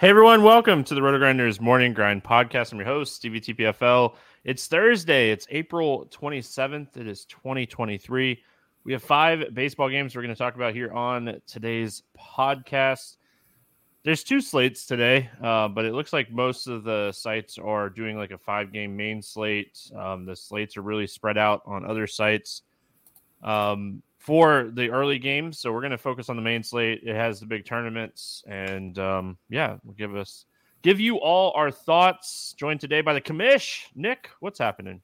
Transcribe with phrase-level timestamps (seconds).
[0.00, 2.70] Hey everyone, welcome to the RotoGrinders Morning Grind Podcast.
[2.70, 4.14] I'm your host, Stevie TPFL.
[4.44, 6.96] It's Thursday, it's April 27th.
[6.96, 8.40] It is 2023.
[8.84, 13.16] We have five baseball games we're going to talk about here on today's podcast.
[14.04, 18.16] There's two slates today, uh, but it looks like most of the sites are doing
[18.16, 19.80] like a five game main slate.
[19.98, 22.62] Um, the slates are really spread out on other sites.
[23.42, 25.58] Um, for the early games.
[25.58, 27.02] So we're going to focus on the main slate.
[27.02, 30.44] It has the big tournaments, and um, yeah, we'll give us
[30.82, 32.54] give you all our thoughts.
[32.58, 34.30] Joined today by the commish, Nick.
[34.40, 35.00] What's happening?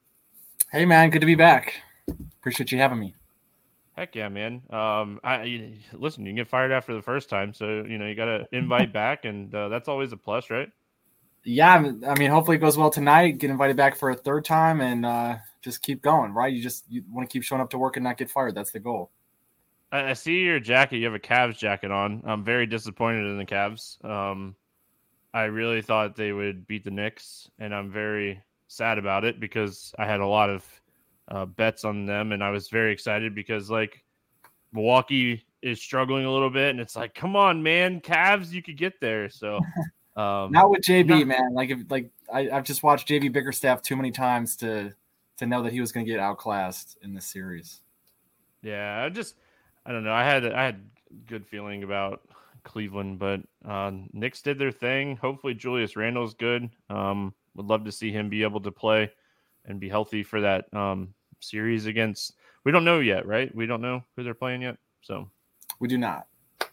[0.71, 1.75] Hey man, good to be back.
[2.41, 3.15] Appreciate you having me.
[3.97, 4.61] Heck yeah, man.
[4.71, 6.25] Um, I listen.
[6.25, 8.93] You can get fired after the first time, so you know you got to invite
[8.93, 10.69] back, and uh, that's always a plus, right?
[11.45, 13.39] Yeah, I mean, hopefully it goes well tonight.
[13.39, 16.53] Get invited back for a third time, and uh, just keep going, right?
[16.53, 18.55] You just you want to keep showing up to work and not get fired.
[18.55, 19.11] That's the goal.
[19.91, 20.99] I, I see your jacket.
[20.99, 22.23] You have a Cavs jacket on.
[22.27, 24.05] I'm very disappointed in the Cavs.
[24.05, 24.55] Um,
[25.33, 29.95] I really thought they would beat the Knicks, and I'm very sad about it because
[29.99, 30.65] I had a lot of
[31.29, 34.05] uh, bets on them, and I was very excited because like
[34.73, 38.77] Milwaukee is struggling a little bit, and it's like, come on, man, Cavs, you could
[38.77, 39.31] get there.
[39.31, 39.61] So.
[40.17, 41.55] Um, not with JB, not- man.
[41.55, 44.93] Like, if, like I, I've just watched JB Bickerstaff too many times to
[45.39, 47.81] to know that he was going to get outclassed in this series.
[48.63, 49.37] Yeah, I just
[49.85, 50.13] I don't know.
[50.13, 50.83] I had I had
[51.27, 52.23] good feeling about
[52.65, 55.17] Cleveland, but uh, Knicks did their thing.
[55.17, 56.71] Hopefully, Julius Randle's good.
[56.89, 59.11] Um, would love to see him be able to play
[59.67, 62.35] and be healthy for that um, series against.
[62.65, 63.55] We don't know yet, right?
[63.55, 65.31] We don't know who they're playing yet, so
[65.79, 66.27] we do not.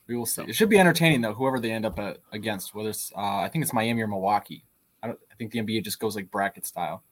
[0.07, 0.43] We will see.
[0.43, 1.33] It should be entertaining though.
[1.33, 4.63] Whoever they end up at, against, whether it's uh, I think it's Miami or Milwaukee.
[5.03, 5.19] I don't.
[5.31, 7.03] I think the NBA just goes like bracket style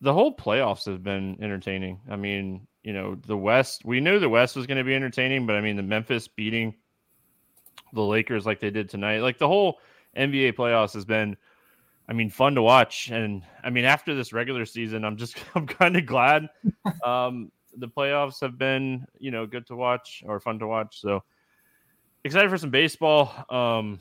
[0.00, 2.00] the whole playoffs have been entertaining.
[2.10, 5.46] I mean, you know, the West, we knew the West was going to be entertaining,
[5.46, 6.74] but I mean, the Memphis beating
[7.92, 9.80] the Lakers like they did tonight, like the whole
[10.16, 11.36] NBA playoffs has been,
[12.08, 13.10] I mean, fun to watch.
[13.10, 16.48] And I mean, after this regular season, I'm just, I'm kind of glad
[17.04, 21.00] um, the playoffs have been, you know, good to watch or fun to watch.
[21.00, 21.22] So
[22.24, 23.32] excited for some baseball.
[23.50, 24.00] Um,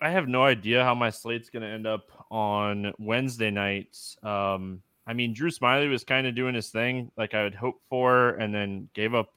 [0.00, 4.16] I have no idea how my slate's going to end up on Wednesday nights.
[4.22, 7.80] Um, I mean, Drew Smyly was kind of doing his thing, like I would hope
[7.88, 9.34] for, and then gave up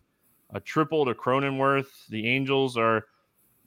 [0.54, 2.08] a triple to Cronenworth.
[2.10, 3.06] The Angels are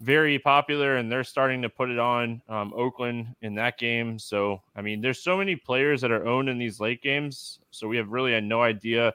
[0.01, 4.19] very popular, and they're starting to put it on um, Oakland in that game.
[4.19, 7.87] So, I mean, there's so many players that are owned in these late games, so
[7.87, 9.13] we have really had no idea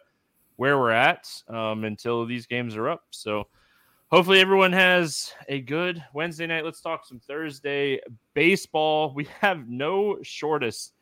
[0.56, 3.04] where we're at um, until these games are up.
[3.12, 3.48] So,
[4.12, 6.66] hopefully everyone has a good Wednesday night.
[6.66, 8.00] Let's talk some Thursday
[8.34, 9.14] baseball.
[9.14, 10.94] We have no shortest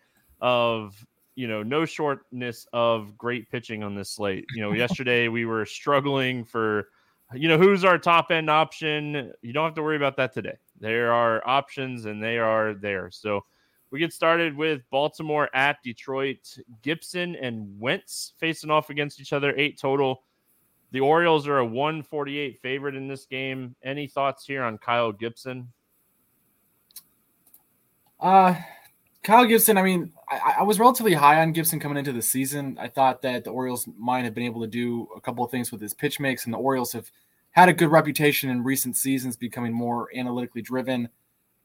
[0.42, 1.06] of
[1.36, 4.46] you know, no shortness of great pitching on this slate.
[4.54, 6.88] You know, yesterday we were struggling for,
[7.34, 9.34] you know, who's our top end option.
[9.42, 10.56] You don't have to worry about that today.
[10.80, 13.12] There are options and they are there.
[13.12, 13.44] So
[13.92, 16.58] we get started with Baltimore at Detroit.
[16.82, 20.24] Gibson and Wentz facing off against each other, eight total.
[20.96, 23.76] The Orioles are a 148 favorite in this game.
[23.84, 25.74] Any thoughts here on Kyle Gibson?
[28.18, 28.56] Uh,
[29.22, 32.78] Kyle Gibson, I mean, I, I, was relatively high on Gibson coming into the season.
[32.80, 35.70] I thought that the Orioles might have been able to do a couple of things
[35.70, 37.12] with his pitch mix, and the Orioles have
[37.52, 41.10] had a good reputation in recent seasons, becoming more analytically driven.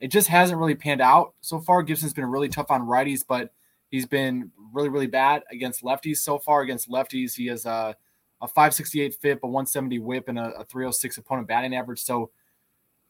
[0.01, 1.85] It just hasn't really panned out so far.
[1.85, 3.53] Gibson's been really tough on righties, but
[3.93, 6.63] he's been really, really bad against lefties so far.
[6.63, 7.95] Against lefties, he has a,
[8.41, 12.01] a 568 FIP, a 170 WHIP, and a, a 306 opponent batting average.
[12.01, 12.31] So,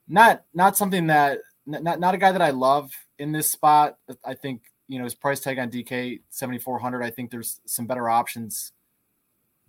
[0.08, 3.98] not not something that not not a guy that I love in this spot.
[4.24, 7.02] I think you know his price tag on DK 7400.
[7.02, 8.72] I think there's some better options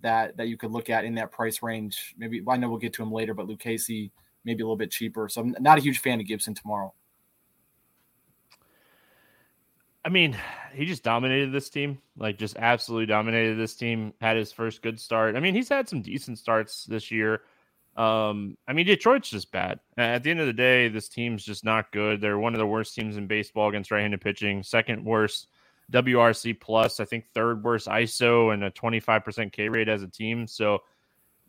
[0.01, 2.15] that that you could look at in that price range.
[2.17, 4.11] Maybe I know we'll get to him later, but Lucchesi
[4.43, 5.29] maybe a little bit cheaper.
[5.29, 6.93] So I'm not a huge fan of Gibson tomorrow.
[10.03, 10.35] I mean,
[10.73, 14.13] he just dominated this team, like just absolutely dominated this team.
[14.19, 15.35] Had his first good start.
[15.35, 17.41] I mean, he's had some decent starts this year.
[17.95, 19.79] Um, I mean, Detroit's just bad.
[19.97, 22.21] At the end of the day, this team's just not good.
[22.21, 24.63] They're one of the worst teams in baseball against right-handed pitching.
[24.63, 25.47] Second worst
[25.91, 26.99] WRC plus.
[26.99, 30.47] I think third worst ISO and a 25% K rate as a team.
[30.47, 30.79] So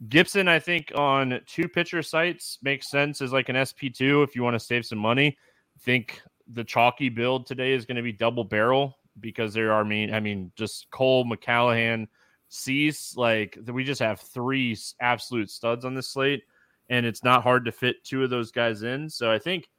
[0.08, 4.42] Gibson, I think on two pitcher sites makes sense as like an SP2 if you
[4.42, 5.38] want to save some money.
[5.76, 6.20] I think
[6.52, 10.12] the chalky build today is going to be double barrel because there are I mean
[10.12, 12.08] I mean just Cole McClanahan
[12.54, 16.42] Cease, like we just have three absolute studs on this slate,
[16.90, 19.08] and it's not hard to fit two of those guys in.
[19.08, 19.70] So I think,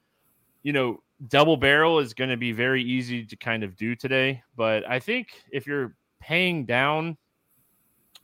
[0.64, 4.42] you know, double barrel is going to be very easy to kind of do today.
[4.56, 7.16] But I think if you're paying down,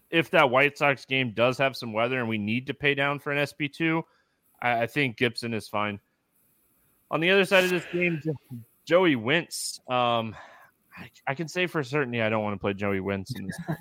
[0.10, 3.19] if that White Sox game does have some weather and we need to pay down
[3.19, 4.02] for an SP2,
[4.63, 6.00] I, I think Gibson is fine.
[7.12, 8.22] On the other side of this game,
[8.86, 9.80] Joey Wentz.
[9.88, 10.36] Um,
[10.98, 13.60] I, I, can say for certainty I don't want to play Joey Wentz in this.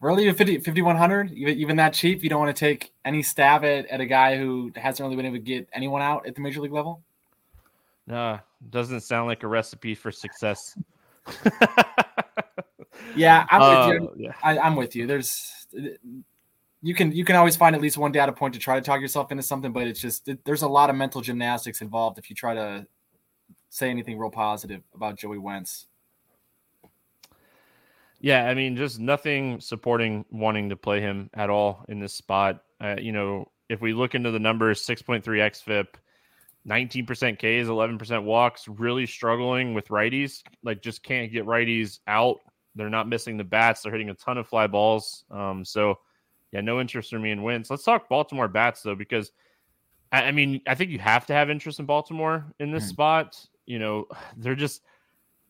[0.00, 3.64] Really, even 50, 5100, even, even that cheap, you don't want to take any stab
[3.64, 6.42] at, at a guy who hasn't really been able to get anyone out at the
[6.42, 7.00] major league level?
[8.06, 8.38] No,
[8.68, 10.76] doesn't sound like a recipe for success.
[13.16, 14.12] yeah, I'm uh, with you.
[14.26, 14.32] Yeah.
[14.42, 15.06] I, I'm with you.
[15.06, 15.66] There's
[16.84, 19.00] you can you can always find at least one data point to try to talk
[19.00, 22.28] yourself into something, but it's just it, there's a lot of mental gymnastics involved if
[22.28, 22.86] you try to
[23.70, 25.86] say anything real positive about Joey Wentz.
[28.20, 32.62] Yeah, I mean, just nothing supporting wanting to play him at all in this spot.
[32.80, 35.86] Uh, you know, if we look into the numbers, 6.3 xFIP,
[36.66, 40.42] 19% Ks, 11% walks, really struggling with righties.
[40.62, 42.38] Like, just can't get righties out.
[42.74, 43.82] They're not missing the bats.
[43.82, 45.24] They're hitting a ton of fly balls.
[45.30, 45.98] Um, so,
[46.54, 47.68] yeah, no interest for me in Wentz.
[47.68, 49.32] Let's talk Baltimore bats though, because
[50.12, 52.90] I, I mean, I think you have to have interest in Baltimore in this mm.
[52.90, 53.44] spot.
[53.66, 54.06] You know,
[54.36, 54.82] they're just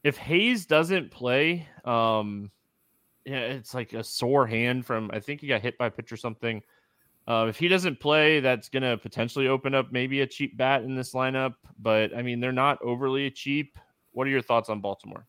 [0.03, 2.51] if Hays doesn't play, um,
[3.27, 6.11] yeah, it's like a sore hand from I think he got hit by a pitch
[6.11, 6.63] or something.
[7.29, 10.85] Uh, if he doesn't play, that's going to potentially open up maybe a cheap bat
[10.85, 11.55] in this lineup.
[11.79, 13.79] But I mean, they're not overly cheap.
[14.13, 15.27] What are your thoughts on Baltimore?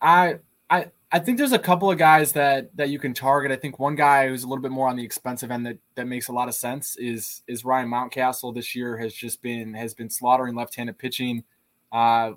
[0.00, 0.38] I
[0.70, 3.50] I I think there's a couple of guys that that you can target.
[3.50, 6.06] I think one guy who's a little bit more on the expensive end that that
[6.06, 8.54] makes a lot of sense is is Ryan Mountcastle.
[8.54, 11.44] This year has just been has been slaughtering left-handed pitching.
[11.90, 12.32] Uh,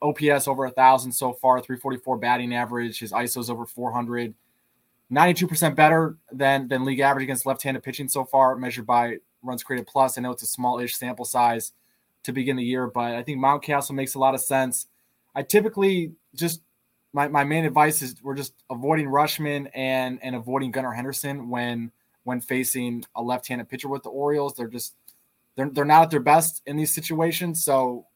[0.00, 3.00] OPS over a thousand so far, 344 batting average.
[3.00, 4.34] His ISO's over 400.
[5.12, 9.86] 92% better than than league average against left-handed pitching so far, measured by runs created
[9.86, 10.16] plus.
[10.16, 11.72] I know it's a small-ish sample size
[12.22, 14.86] to begin the year, but I think Mountcastle makes a lot of sense.
[15.34, 16.62] I typically just
[17.12, 21.90] my, my main advice is we're just avoiding Rutschman and and avoiding Gunnar Henderson when
[22.24, 24.54] when facing a left-handed pitcher with the Orioles.
[24.54, 24.94] They're just
[25.56, 27.64] they're they're not at their best in these situations.
[27.64, 28.06] So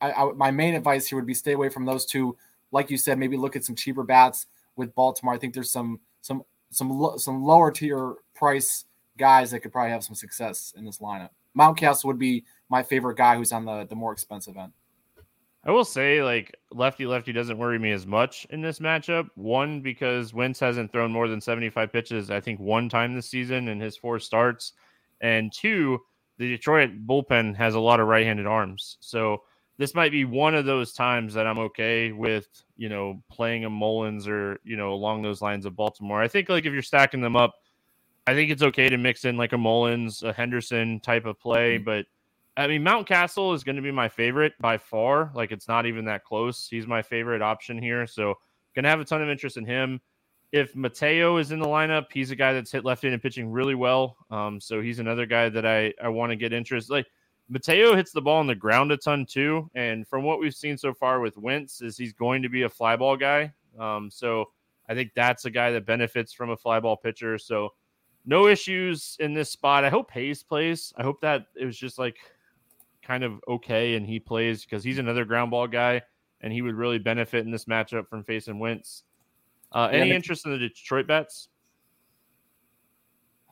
[0.00, 2.36] I, I, my main advice here would be stay away from those two.
[2.72, 4.46] Like you said, maybe look at some cheaper bats
[4.76, 5.34] with Baltimore.
[5.34, 8.84] I think there's some some some lo- some lower tier price
[9.18, 11.30] guys that could probably have some success in this lineup.
[11.58, 14.72] Mountcastle would be my favorite guy who's on the the more expensive end.
[15.64, 19.28] I will say, like lefty lefty doesn't worry me as much in this matchup.
[19.34, 23.28] One because Wentz hasn't thrown more than seventy five pitches, I think, one time this
[23.28, 24.72] season in his four starts,
[25.20, 26.00] and two,
[26.38, 29.42] the Detroit bullpen has a lot of right handed arms, so
[29.76, 33.70] this might be one of those times that I'm okay with, you know, playing a
[33.70, 36.20] Mullins or, you know, along those lines of Baltimore.
[36.20, 37.54] I think like if you're stacking them up,
[38.26, 41.76] I think it's okay to mix in like a Mullins, a Henderson type of play,
[41.76, 41.84] mm-hmm.
[41.84, 42.04] but
[42.60, 45.32] I mean, Mountcastle is going to be my favorite by far.
[45.34, 46.68] Like, it's not even that close.
[46.68, 48.06] He's my favorite option here.
[48.06, 48.34] So,
[48.74, 49.98] going to have a ton of interest in him.
[50.52, 53.74] If Mateo is in the lineup, he's a guy that's hit left handed pitching really
[53.74, 54.16] well.
[54.30, 56.90] Um, so, he's another guy that I, I want to get interest.
[56.90, 57.06] Like,
[57.48, 59.70] Mateo hits the ball on the ground a ton too.
[59.74, 62.68] And from what we've seen so far with Wentz, is he's going to be a
[62.68, 63.54] fly ball guy.
[63.78, 64.50] Um, so,
[64.86, 67.38] I think that's a guy that benefits from a fly ball pitcher.
[67.38, 67.70] So,
[68.26, 69.82] no issues in this spot.
[69.82, 70.92] I hope Hays plays.
[70.98, 72.18] I hope that it was just like
[73.10, 76.00] kind of okay and he plays because he's another ground ball guy
[76.42, 79.02] and he would really benefit in this matchup from facing Wentz.
[79.72, 81.48] Uh, any yeah, interest in the Detroit bets?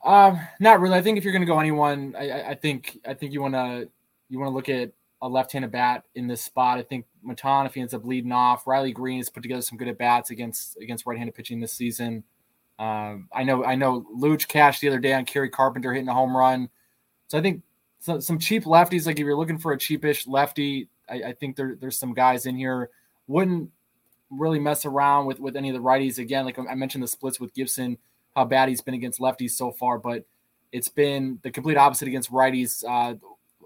[0.05, 0.95] Um, not really.
[0.95, 3.53] I think if you're going to go anyone, I, I think I think you want
[3.53, 3.89] to
[4.29, 6.77] you want to look at a left-handed bat in this spot.
[6.77, 9.77] I think Maton, if he ends up leading off, Riley Greene has put together some
[9.77, 12.23] good at bats against against right-handed pitching this season.
[12.79, 16.13] Um, I know I know Luch cashed the other day on Kerry Carpenter hitting a
[16.13, 16.69] home run.
[17.27, 17.61] So I think
[17.99, 21.55] so, some cheap lefties, like if you're looking for a cheapish lefty, I, I think
[21.55, 22.89] there, there's some guys in here.
[23.27, 23.69] Wouldn't
[24.29, 26.17] really mess around with with any of the righties.
[26.17, 27.97] Again, like I mentioned the splits with Gibson,
[28.35, 30.25] how bad he's been against lefties so far, but
[30.71, 32.83] it's been the complete opposite against righties.
[32.87, 33.15] Uh,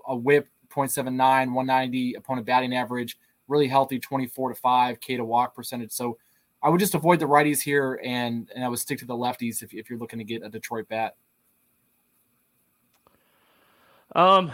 [0.07, 5.55] a whip 0.79, 190 opponent batting average, really healthy 24 to 5 K to walk
[5.55, 5.91] percentage.
[5.91, 6.17] So
[6.61, 9.61] I would just avoid the righties here, and and I would stick to the lefties
[9.61, 11.15] if, if you're looking to get a Detroit bat.
[14.15, 14.51] Um,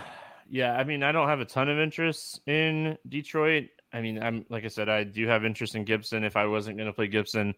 [0.49, 3.69] yeah, I mean, I don't have a ton of interest in Detroit.
[3.93, 6.23] I mean, I'm like I said, I do have interest in Gibson.
[6.23, 7.53] If I wasn't going to play Gibson,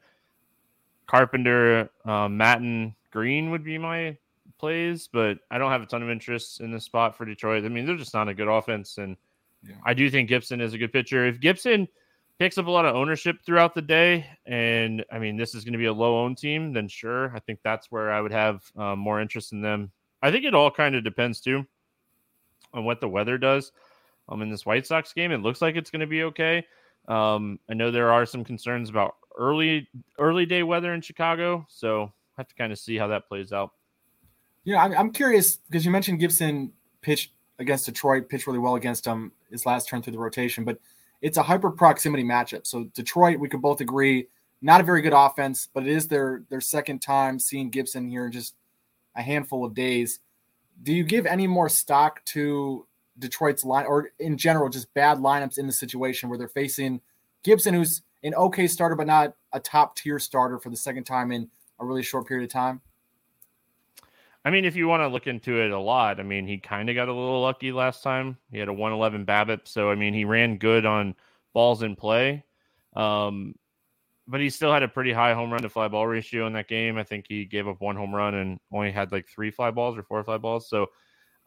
[1.08, 4.18] Carpenter, um, Maton, Greene would be my
[4.58, 7.66] plays, but I don't have a ton of interest in this spot for Detroit.
[7.66, 9.16] I mean, they're just not a good offense, and
[9.68, 9.76] yeah.
[9.86, 11.26] I do think Gibson is a good pitcher.
[11.26, 11.88] If Gibson
[12.40, 15.74] picks up a lot of ownership throughout the day, and I mean this is going
[15.74, 18.64] to be a low owned team, then sure, I think that's where I would have
[18.76, 19.92] um, more interest in them.
[20.24, 21.66] I think it all kind of depends too
[22.74, 23.72] on what the weather does.
[24.30, 26.66] Um, in this White Sox game, it looks like it's going to be okay.
[27.08, 32.04] Um, I know there are some concerns about early early day weather in Chicago, so
[32.04, 33.72] I have to kind of see how that plays out.
[34.64, 39.06] Yeah, I'm, I'm curious because you mentioned Gibson pitched against Detroit, pitched really well against
[39.06, 40.80] them his last turn through the rotation, but
[41.22, 42.66] it's a hyper proximity matchup.
[42.66, 44.28] So Detroit, we could both agree,
[44.62, 48.26] not a very good offense, but it is their their second time seeing Gibson here
[48.26, 48.56] in just
[49.16, 50.20] a handful of days.
[50.84, 52.88] Do you give any more stock to
[53.20, 57.02] Detroit's line or in general just bad lineups in the situation where they're facing
[57.44, 61.32] Gibson, who's an okay starter but not a top tier starter for the second time
[61.32, 61.50] in
[61.80, 62.82] a really short period of time?
[64.44, 66.90] I mean, if you want to look into it a lot, I mean, he kind
[66.90, 68.38] of got a little lucky last time.
[68.52, 71.16] He had a 111 BABIP, so I mean, he ran good on
[71.54, 72.44] balls in play.
[72.96, 73.56] Um,
[74.32, 76.70] but he still had a pretty high home run to fly ball ratio in that
[76.70, 76.98] game.
[76.98, 79.98] I think he gave up one home run and only had like three fly balls
[79.98, 80.70] or four fly balls.
[80.70, 80.88] So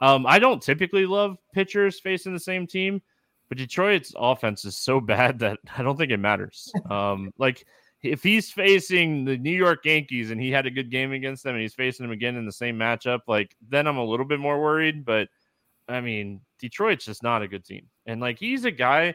[0.02, 3.00] um, I don't typically love pitchers facing the same team,
[3.48, 6.70] but Detroit's offense is so bad that I don't think it matters.
[6.90, 7.64] Um, like
[8.02, 11.54] if he's facing the New York Yankees and he had a good game against them
[11.54, 14.40] and he's facing them again in the same matchup, like then I'm a little bit
[14.40, 15.06] more worried.
[15.06, 15.28] But
[15.88, 17.88] I mean, Detroit's just not a good team.
[18.04, 19.14] And like he's a guy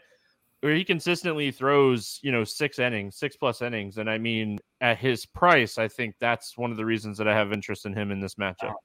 [0.62, 3.98] where he consistently throws, you know, six innings, six plus innings.
[3.98, 7.36] And I mean, at his price, I think that's one of the reasons that I
[7.36, 8.76] have interest in him in this matchup.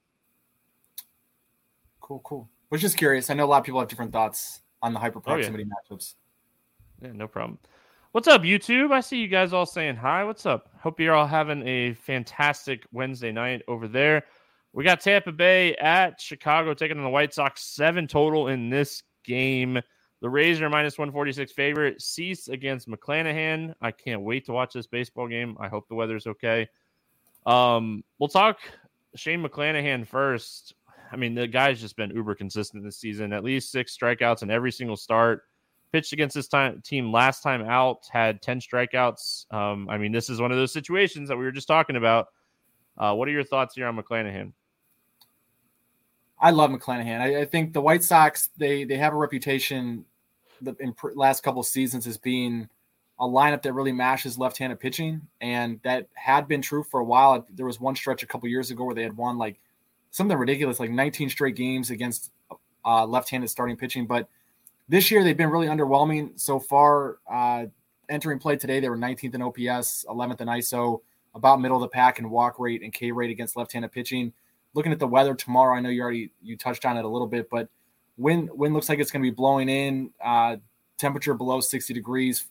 [2.01, 2.49] Cool, cool.
[2.71, 3.31] Was just curious.
[3.31, 5.97] I know a lot of people have different thoughts on the hyper proximity oh, yeah.
[5.97, 6.15] matchups.
[7.03, 7.59] Yeah, no problem.
[8.13, 8.93] What's up, YouTube?
[8.93, 10.23] I see you guys all saying hi.
[10.23, 10.71] What's up?
[10.79, 14.25] Hope you're all having a fantastic Wednesday night over there.
[14.73, 19.03] We got Tampa Bay at Chicago taking on the White Sox, seven total in this
[19.25, 19.81] game.
[20.25, 22.01] The Rays are minus 146 favorite.
[22.01, 23.75] Cease against McClanahan.
[23.83, 25.55] I can't wait to watch this baseball game.
[25.61, 26.67] I hope the weather's okay.
[27.45, 28.57] Um, we'll talk
[29.17, 30.77] Shane McClanahan first.
[31.13, 33.35] I mean, the guy's just been uber consistent this season.
[33.35, 35.43] At least six strikeouts in every single start
[35.93, 39.53] pitched against this time, team last time out, had 10 strikeouts.
[39.53, 42.29] Um, I mean, this is one of those situations that we were just talking about.
[42.97, 44.53] Uh, what are your thoughts here on McClanahan?
[46.41, 47.21] I love McClanahan.
[47.21, 50.07] I, I think the White Sox they they have a reputation
[50.65, 52.69] the last couple seasons as being
[53.21, 57.47] a lineup that really mashes left-handed pitching, and that had been true for a while.
[57.51, 59.61] There was one stretch a couple years ago where they had won like
[60.11, 62.33] something ridiculous, like 19 straight games against
[62.85, 64.29] uh, left-handed starting pitching, but
[64.89, 67.19] this year, they've been really underwhelming so far.
[67.31, 67.67] Uh,
[68.09, 71.01] entering play today, they were 19th in OPS, 11th in ISO,
[71.35, 74.33] about middle of the pack in walk rate and K rate against left-handed pitching.
[74.75, 77.27] Looking at the weather tomorrow, I know you already you touched on it a little
[77.27, 77.69] bit, but
[78.17, 80.11] wind wind looks like it's going to be blowing in.
[80.23, 80.57] Uh,
[80.97, 82.47] temperature below 60 degrees,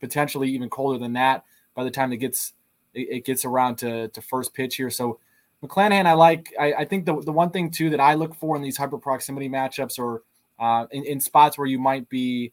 [0.00, 2.54] potentially even colder than that by the time it gets
[2.94, 4.90] it, gets around to, to first pitch here.
[4.90, 5.18] So
[5.62, 6.52] McClanahan, I like.
[6.58, 8.98] I, I think the the one thing too that I look for in these hyper
[8.98, 10.22] proximity matchups or
[10.58, 12.52] uh, in, in spots where you might be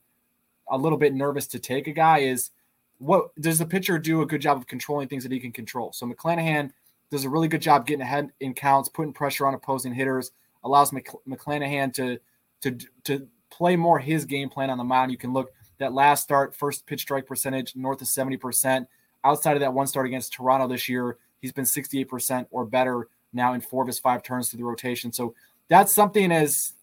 [0.70, 2.52] a little bit nervous to take a guy is
[3.00, 5.92] what does the pitcher do a good job of controlling things that he can control?
[5.94, 6.72] So McClanahan
[7.10, 10.32] does a really good job getting ahead in counts, putting pressure on opposing hitters,
[10.64, 12.20] allows Mc, McClanahan to
[12.62, 15.12] to to play more his game plan on the mound.
[15.12, 18.86] You can look that last start, first pitch strike percentage north of 70%.
[19.24, 23.54] Outside of that one start against Toronto this year, he's been 68% or better now
[23.54, 25.12] in four of his five turns through the rotation.
[25.12, 25.34] So
[25.68, 26.74] that's something as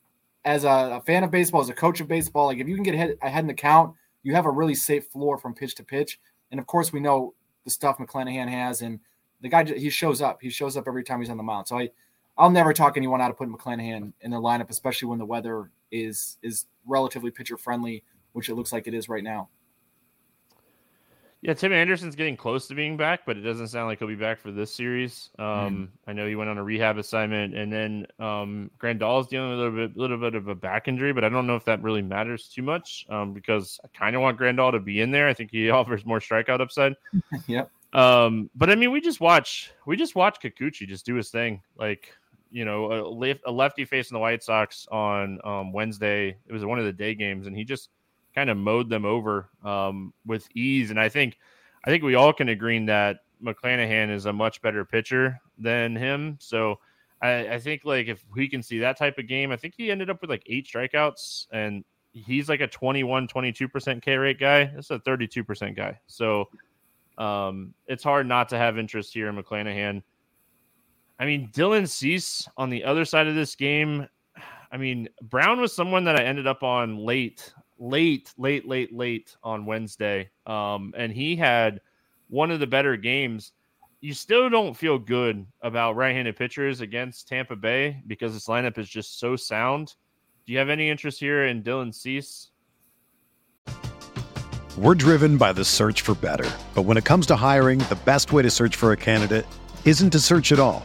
[0.45, 2.85] as a, a fan of baseball, as a coach of baseball, like if you can
[2.85, 5.83] get ahead, ahead in the count, you have a really safe floor from pitch to
[5.83, 6.21] pitch.
[6.53, 9.01] And of course, we know the stuff McClanahan has, and
[9.41, 10.41] the guy he shows up.
[10.41, 11.67] He shows up every time he's on the mound.
[11.67, 11.91] So I,
[12.39, 15.71] I'll never talk anyone out of putting McClanahan in their lineup, especially when the weather
[15.91, 18.03] is is relatively pitcher friendly,
[18.33, 19.49] which it looks like it is right now.
[21.43, 24.17] Yeah, Tim Anderson's getting close to being back, but it doesn't sound like he'll be
[24.17, 25.31] back for this series.
[25.39, 25.89] Um, mm.
[26.07, 29.63] I know he went on a rehab assignment, and then um, is dealing with a
[29.63, 32.03] little bit, little bit of a back injury, but I don't know if that really
[32.03, 35.29] matters too much um, because I kind of want Grandal to be in there.
[35.29, 36.95] I think he offers more strikeout upside.
[37.47, 37.71] yep.
[37.93, 41.63] Um, but I mean, we just watch, we just watch Kikuchi just do his thing.
[41.79, 42.13] Like,
[42.51, 46.37] you know, a, a lefty facing the White Sox on um, Wednesday.
[46.47, 47.91] It was one of the day games, and he just
[48.35, 50.91] kind of mowed them over um, with ease.
[50.91, 51.39] And I think
[51.85, 56.37] I think we all can agree that McClanahan is a much better pitcher than him.
[56.41, 56.79] So
[57.23, 59.91] I, I, think like if we can see that type of game, I think he
[59.91, 64.65] ended up with like eight strikeouts and he's like a 21, 22% K rate guy.
[64.65, 65.99] This is a 32% guy.
[66.07, 66.49] So
[67.19, 70.03] um, it's hard not to have interest here in McClanahan.
[71.19, 74.07] I mean, Dylan Cease on the other side of this game.
[74.71, 79.37] I mean, Brown was someone that I ended up on late late, late, late, late
[79.43, 80.31] on Wednesday.
[80.47, 81.81] Um, and he had
[82.29, 83.53] one of the better games.
[84.01, 88.79] You still don't feel good about right handed pitchers against Tampa Bay because this lineup
[88.79, 89.95] is just so sound.
[90.47, 92.51] Do you have any interest here in Dylan Cease?
[94.79, 96.51] We're driven by the search for better.
[96.75, 99.47] But when it comes to hiring, the best way to search for a candidate
[99.85, 100.85] isn't to search at all.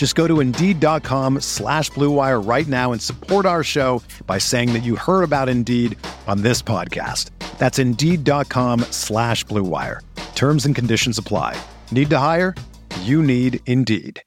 [0.00, 4.82] Just go to Indeed.com slash BlueWire right now and support our show by saying that
[4.82, 5.94] you heard about Indeed
[6.26, 7.28] on this podcast.
[7.58, 10.00] That's Indeed.com slash BlueWire.
[10.34, 11.54] Terms and conditions apply.
[11.92, 12.54] Need to hire?
[13.02, 14.22] You need Indeed.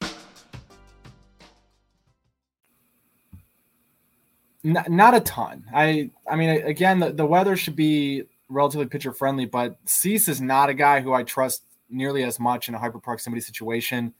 [4.63, 5.65] Not, not a ton.
[5.73, 10.39] I I mean, again, the, the weather should be relatively pitcher friendly, but Cease is
[10.39, 14.13] not a guy who I trust nearly as much in a hyper proximity situation.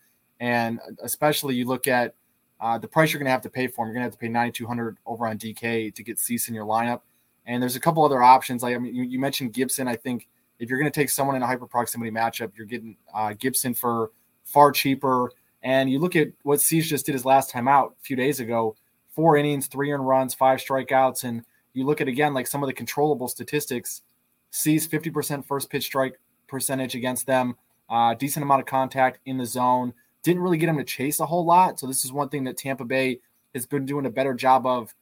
[0.44, 2.16] And especially you look at
[2.60, 3.88] uh, the price you're going to have to pay for him.
[3.88, 6.66] You're going to have to pay 9,200 over on DK to get Cease in your
[6.66, 7.00] lineup.
[7.46, 8.62] And there's a couple other options.
[8.62, 9.88] Like I mean, you, you mentioned Gibson.
[9.88, 10.28] I think
[10.60, 13.74] if you're going to take someone in a hyper proximity matchup, you're getting uh, Gibson
[13.74, 14.12] for
[14.44, 15.32] far cheaper.
[15.62, 18.42] And you look at what Cease just did his last time out a few days
[18.42, 18.76] ago
[19.16, 21.24] four innings, three earned runs, five strikeouts.
[21.24, 24.02] And you look at again like some of the controllable statistics,
[24.50, 27.56] sees 50% first pitch strike percentage against them,
[27.90, 29.94] uh, decent amount of contact in the zone.
[30.24, 31.80] Didn't really get him to chase a whole lot.
[31.80, 33.20] So this is one thing that Tampa Bay
[33.54, 34.94] has been doing a better job of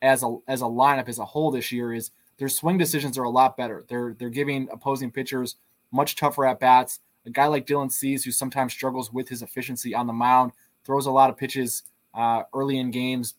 [0.00, 3.24] as a as a lineup as a whole this year is their swing decisions are
[3.24, 3.84] a lot better.
[3.88, 5.56] They're they're giving opposing pitchers
[5.90, 7.00] much tougher at bats.
[7.26, 10.52] A guy like Dylan Cease, who sometimes struggles with his efficiency on the mound,
[10.84, 11.82] throws a lot of pitches
[12.14, 13.34] uh, early in games,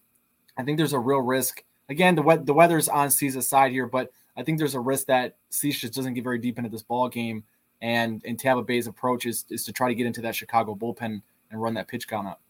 [0.60, 1.64] I think there's a real risk.
[1.88, 5.08] Again, the we- the weather's on Cease's side here, but I think there's a risk
[5.08, 7.44] that Cease just doesn't get very deep into this ball game.
[7.82, 11.22] And and Tampa Bay's approach is, is to try to get into that Chicago bullpen
[11.52, 12.42] and run that pitch count up.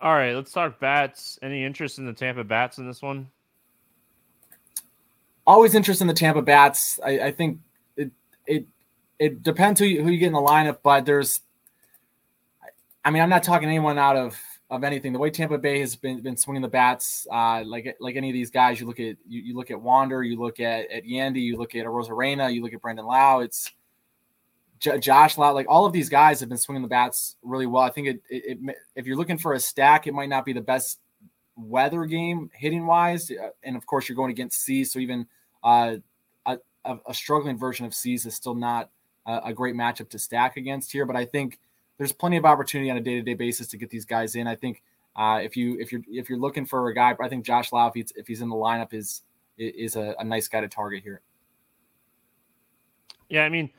[0.00, 1.38] All right, let's talk bats.
[1.42, 3.28] Any interest in the Tampa bats in this one?
[5.46, 6.98] Always interest in the Tampa bats.
[7.04, 7.60] I, I think
[7.96, 8.10] it
[8.46, 8.66] it
[9.18, 11.40] it depends who you, who you get in the lineup, but there's.
[13.04, 14.36] I mean, I'm not talking anyone out of
[14.72, 15.12] of anything.
[15.12, 18.34] The way Tampa Bay has been been swinging the bats, uh, like like any of
[18.34, 21.42] these guys, you look at you, you look at Wander, you look at at Yandy,
[21.42, 23.40] you look at Arozarena, you look at Brandon Lowe.
[23.40, 23.70] It's
[24.80, 25.52] J- Josh Lowe.
[25.52, 27.82] Like all of these guys have been swinging the bats really well.
[27.82, 30.54] I think it, it, it, if you're looking for a stack, it might not be
[30.54, 31.00] the best
[31.54, 35.26] weather game hitting wise, uh, and of course you're going against Cease, so even
[35.62, 35.96] uh,
[36.46, 36.58] a,
[37.06, 38.90] a, struggling version of Cease is still not
[39.26, 41.06] a, a, great matchup to stack against here.
[41.06, 41.60] But I think
[42.02, 44.48] there's plenty of opportunity on a day to day basis to get these guys in.
[44.48, 44.82] I think
[45.14, 47.86] uh, if you if you're if you're looking for a guy, I think Josh Lowe,
[47.86, 49.22] if he's, if he's in the lineup, is
[49.56, 51.20] is a, a nice guy to target here.
[53.28, 53.70] Yeah, I mean,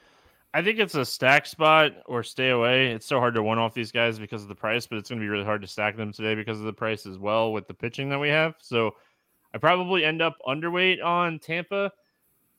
[0.53, 2.91] I think it's a stack spot or stay away.
[2.91, 5.19] It's so hard to one off these guys because of the price, but it's going
[5.19, 7.67] to be really hard to stack them today because of the price as well with
[7.67, 8.55] the pitching that we have.
[8.59, 8.91] So
[9.53, 11.91] I probably end up underweight on Tampa.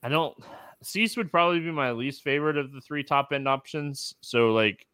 [0.03, 0.37] I don't.
[0.83, 4.15] Cease would probably be my least favorite of the three top end options.
[4.21, 4.87] So like,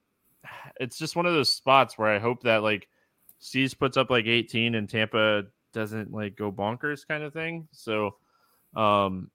[0.81, 2.88] it's just one of those spots where I hope that like
[3.38, 7.68] Cease puts up like 18 and Tampa doesn't like go bonkers kind of thing.
[7.72, 8.16] So,
[8.74, 9.31] um,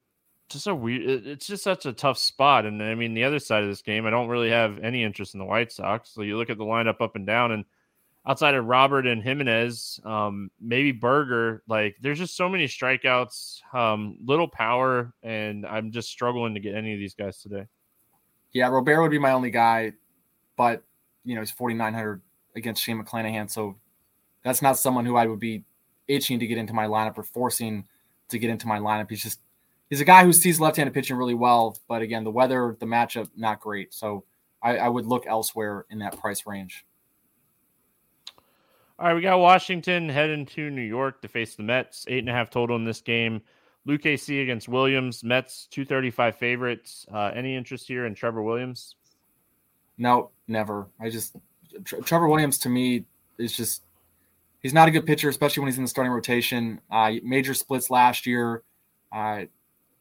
[0.50, 1.26] just a weird.
[1.26, 2.66] It's just such a tough spot.
[2.66, 5.34] And I mean, the other side of this game, I don't really have any interest
[5.34, 6.12] in the White Sox.
[6.12, 7.66] So you look at the lineup up and down, and
[8.28, 14.18] outside of Robert and Jimenez, um, maybe Burger, like there's just so many strikeouts, um,
[14.24, 17.66] little power, and I'm just struggling to get any of these guys today.
[18.54, 19.94] Yeah, Robert would be my only guy,
[20.56, 20.84] but
[21.26, 22.22] you know he's 4,900
[22.56, 23.76] against Shane McClanahan, so
[24.44, 25.64] that's not someone who I would be
[26.08, 27.88] itching to get into my lineup or forcing
[28.30, 29.10] to get into my lineup.
[29.10, 29.40] He's just
[29.90, 33.30] he's a guy who sees left-handed pitching really well, but again, the weather, the matchup,
[33.36, 33.94] not great.
[33.94, 34.24] So
[34.62, 36.86] I, I would look elsewhere in that price range.
[38.98, 42.06] All right, we got Washington heading to New York to face the Mets.
[42.08, 43.42] Eight and a half total in this game.
[43.88, 45.24] Lucchesi against Williams.
[45.24, 47.06] Mets two thirty five favorites.
[47.14, 48.96] Uh, any interest here in Trevor Williams?
[49.98, 50.88] No, never.
[51.00, 51.36] I just
[51.84, 53.06] Trevor Williams to me
[53.38, 53.84] is just
[54.62, 56.82] he's not a good pitcher, especially when he's in the starting rotation.
[56.92, 58.64] Uh, major splits last year.
[59.12, 59.44] Uh,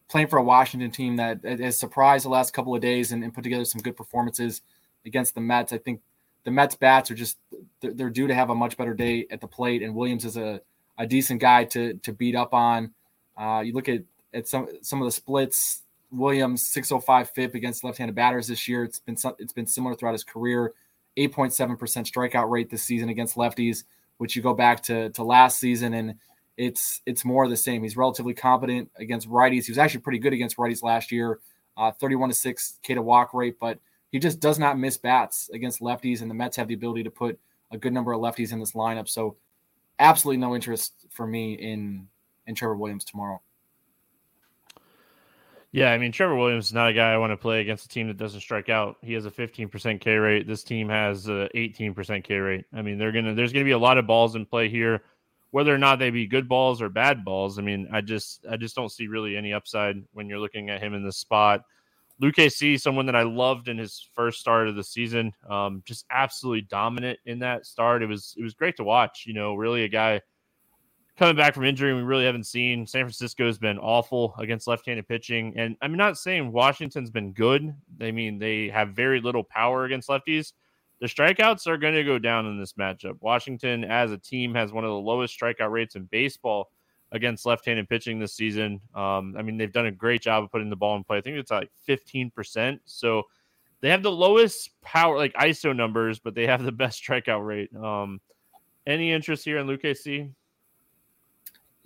[0.09, 3.33] playing for a Washington team that has surprised the last couple of days and, and,
[3.33, 4.63] put together some good performances
[5.07, 5.73] against the Mets.
[5.73, 6.01] I think
[6.45, 7.39] the Mets bats are just
[7.81, 10.61] they're, due to have a much better day at the plate, and Williams is a,
[10.99, 12.93] a decent guy to to beat up on.
[13.37, 14.03] Uh, you look at
[14.33, 15.83] at some some of the splits.
[16.15, 18.85] Williams 605 FIP against left-handed batters this year.
[18.85, 20.73] It's been it's been similar throughout his career.
[21.17, 23.85] 8.7% strikeout rate this season against lefties,
[24.19, 26.15] which you go back to to last season and
[26.57, 27.83] it's it's more the same.
[27.83, 29.65] He's relatively competent against righties.
[29.65, 31.41] He was actually pretty good against righties last year,
[31.77, 33.79] uh, 31 to six K to walk rate, but
[34.11, 36.23] he just does not miss bats against lefties.
[36.23, 37.39] And the Mets have the ability to put
[37.73, 39.09] a good number of lefties in this lineup.
[39.09, 39.37] So
[39.99, 42.09] absolutely no interest for me in
[42.47, 43.41] in Trevor Williams tomorrow.
[45.75, 47.89] Yeah, I mean Trevor Williams is not a guy I want to play against a
[47.89, 48.97] team that doesn't strike out.
[49.03, 50.47] He has a 15% K rate.
[50.47, 52.65] This team has a 18% K rate.
[52.73, 55.03] I mean, they're gonna there's gonna be a lot of balls in play here
[55.51, 57.59] whether or not they be good balls or bad balls.
[57.59, 60.81] I mean, I just I just don't see really any upside when you're looking at
[60.81, 61.63] him in this spot.
[62.23, 66.63] Lucchesi, someone that I loved in his first start of the season, um, just absolutely
[66.63, 68.01] dominant in that start.
[68.05, 69.25] It was it was great to watch.
[69.27, 70.21] You know, really a guy
[71.17, 72.87] coming back from injury we really haven't seen.
[72.87, 77.75] San Francisco has been awful against left-handed pitching, and I'm not saying Washington's been good.
[78.01, 80.53] I mean, they have very little power against lefties,
[81.01, 83.19] the strikeouts are going to go down in this matchup.
[83.21, 86.71] Washington, as a team, has one of the lowest strikeout rates in baseball
[87.13, 88.81] against left-handed pitching this season.
[88.95, 91.19] Um, I mean, they've done a great job of putting the ball in play.
[91.19, 92.81] I think it's like 15%.
[92.85, 93.25] So
[93.81, 97.75] they have the lowest power, like ISO numbers, but they have the best strikeout rate.
[97.77, 98.21] Um,
[98.87, 100.33] any interest here in Lucchesi?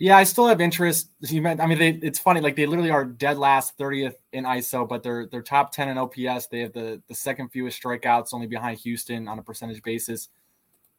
[0.01, 1.11] Yeah, I still have interest.
[1.21, 2.41] You meant, I mean, they, it's funny.
[2.41, 5.99] Like they literally are dead last, thirtieth in ISO, but they're they're top ten in
[5.99, 6.47] OPS.
[6.47, 10.29] They have the the second fewest strikeouts, only behind Houston on a percentage basis.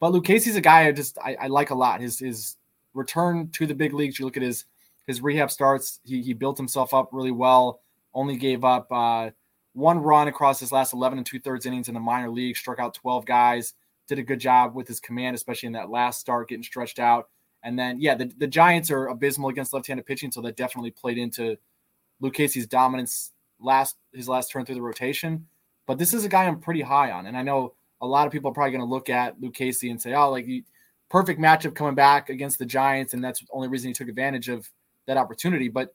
[0.00, 2.02] But Lucchesi's a guy I just I, I, like a lot.
[2.02, 2.56] His his
[2.92, 4.18] return to the big leagues.
[4.18, 4.66] You look at his
[5.06, 6.00] his rehab starts.
[6.04, 7.80] He he built himself up really well.
[8.12, 9.30] Only gave up uh,
[9.72, 12.54] one run across his last eleven and two thirds innings in the minor league.
[12.54, 13.72] Struck out twelve guys.
[14.08, 17.28] Did a good job with his command, especially in that last start, getting stretched out
[17.62, 21.18] and then, yeah, the, the Giants are abysmal against left-handed pitching, so that definitely played
[21.18, 21.56] into
[22.22, 25.46] Lucchesi's dominance last his last turn through the rotation.
[25.86, 28.32] But this is a guy I'm pretty high on, and I know a lot of
[28.32, 30.46] people are probably going to look at Lucchesi and say, "Oh, like
[31.10, 34.48] perfect matchup coming back against the Giants, and that's the only reason he took advantage
[34.48, 34.68] of
[35.06, 35.94] that opportunity." But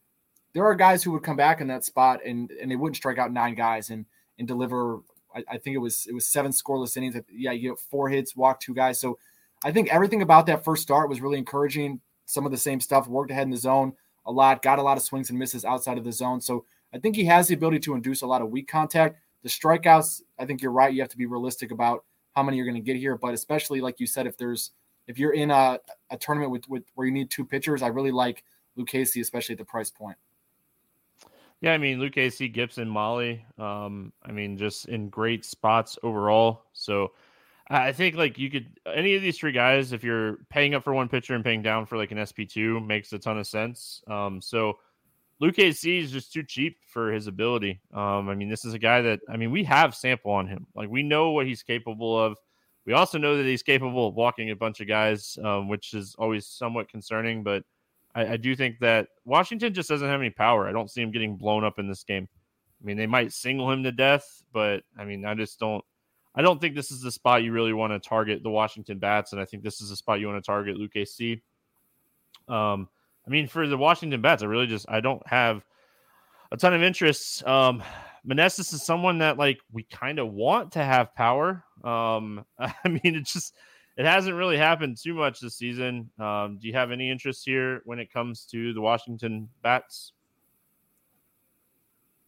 [0.53, 3.17] there are guys who would come back in that spot and and they wouldn't strike
[3.17, 4.05] out nine guys and
[4.37, 4.99] and deliver.
[5.35, 7.15] I, I think it was it was seven scoreless innings.
[7.31, 8.99] Yeah, you get four hits, walk two guys.
[8.99, 9.17] So
[9.65, 11.99] I think everything about that first start was really encouraging.
[12.25, 13.93] Some of the same stuff worked ahead in the zone
[14.27, 16.39] a lot, got a lot of swings and misses outside of the zone.
[16.39, 19.19] So I think he has the ability to induce a lot of weak contact.
[19.41, 20.93] The strikeouts, I think you're right.
[20.93, 22.03] You have to be realistic about
[22.35, 24.71] how many you're going to get here, but especially like you said, if there's
[25.07, 25.79] if you're in a,
[26.11, 28.43] a tournament with, with where you need two pitchers, I really like
[28.77, 30.17] Lucchesi, especially at the price point.
[31.61, 33.39] Yeah, I mean Lucchesi, Gibson, Mahle.
[33.57, 36.65] Um, I mean, just in great spots overall.
[36.73, 37.13] So
[37.67, 40.93] I think like you could any of these three guys, if you're paying up for
[40.93, 44.03] one pitcher and paying down for like an SP two, makes a ton of sense.
[44.07, 44.77] Um, so
[45.41, 47.81] Lucchesi is just too cheap for his ability.
[47.93, 50.67] Um, I mean, this is a guy that I mean we have sample on him.
[50.75, 52.37] Like we know what he's capable of.
[52.85, 56.15] We also know that he's capable of walking a bunch of guys, um, which is
[56.19, 57.41] always somewhat concerning.
[57.41, 57.63] But
[58.13, 60.67] I, I do think that Washington just doesn't have any power.
[60.67, 62.27] I don't see him getting blown up in this game.
[62.81, 65.83] I mean, they might single him to death, but I mean, I just don't.
[66.35, 69.31] I don't think this is the spot you really want to target the Washington bats,
[69.31, 71.41] and I think this is the spot you want to target Lucchesi.
[72.47, 72.89] Um,
[73.25, 75.63] I mean, for the Washington bats, I really just I don't have
[76.51, 77.45] a ton of interests.
[77.45, 77.81] Um,
[78.27, 81.63] Meneses is someone that like we kind of want to have power.
[81.83, 83.55] Um, I mean, it just
[83.95, 86.09] it hasn't really happened too much this season.
[86.19, 90.11] Um, do you have any interest here when it comes to the Washington bats?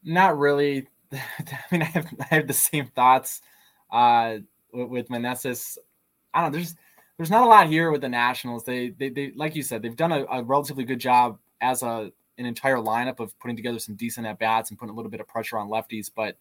[0.02, 0.88] Not really.
[1.12, 1.20] I
[1.72, 3.42] mean, I have I have the same thoughts
[3.92, 4.38] uh,
[4.74, 5.78] with, with Meneses.
[6.34, 6.58] I don't know.
[6.58, 6.76] There's
[7.18, 8.64] there's not a lot here with the Nationals.
[8.64, 12.12] They they, they like you said, they've done a, a relatively good job as a
[12.38, 15.20] an entire lineup of putting together some decent at bats and putting a little bit
[15.20, 16.12] of pressure on lefties.
[16.14, 16.38] But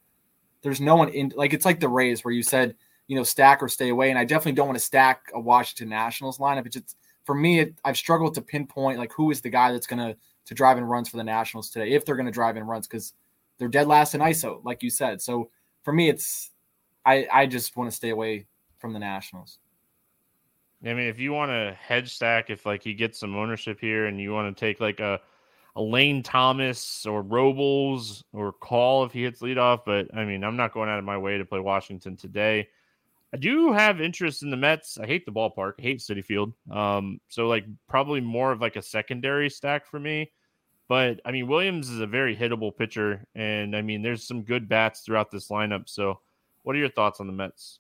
[0.63, 2.75] there's no one in like it's like the Rays where you said
[3.07, 5.89] you know stack or stay away, and I definitely don't want to stack a Washington
[5.89, 6.67] Nationals lineup.
[6.67, 9.87] It's just for me, it, I've struggled to pinpoint like who is the guy that's
[9.87, 12.87] gonna to drive in runs for the Nationals today if they're gonna drive in runs
[12.87, 13.15] because
[13.59, 15.23] they're dead last in ISO, like you said.
[15.23, 15.51] So
[15.83, 16.51] for me, it's
[17.07, 18.47] I I just want to stay away
[18.79, 19.59] from the Nationals.
[20.85, 24.07] I mean, if you want to hedge stack, if like he gets some ownership here,
[24.07, 25.21] and you want to take like a
[25.77, 30.57] a Lane Thomas or Robles or Call if he hits leadoff, but I mean, I'm
[30.57, 32.69] not going out of my way to play Washington today.
[33.35, 34.99] I do have interest in the Mets.
[34.99, 35.75] I hate the ballpark.
[35.79, 36.55] I hate Citi Field.
[36.71, 40.33] Um, so like probably more of like a secondary stack for me.
[40.89, 44.69] But I mean, Williams is a very hittable pitcher, and I mean, there's some good
[44.69, 45.89] bats throughout this lineup.
[45.89, 46.21] So,
[46.67, 47.79] what are your thoughts on the Mets?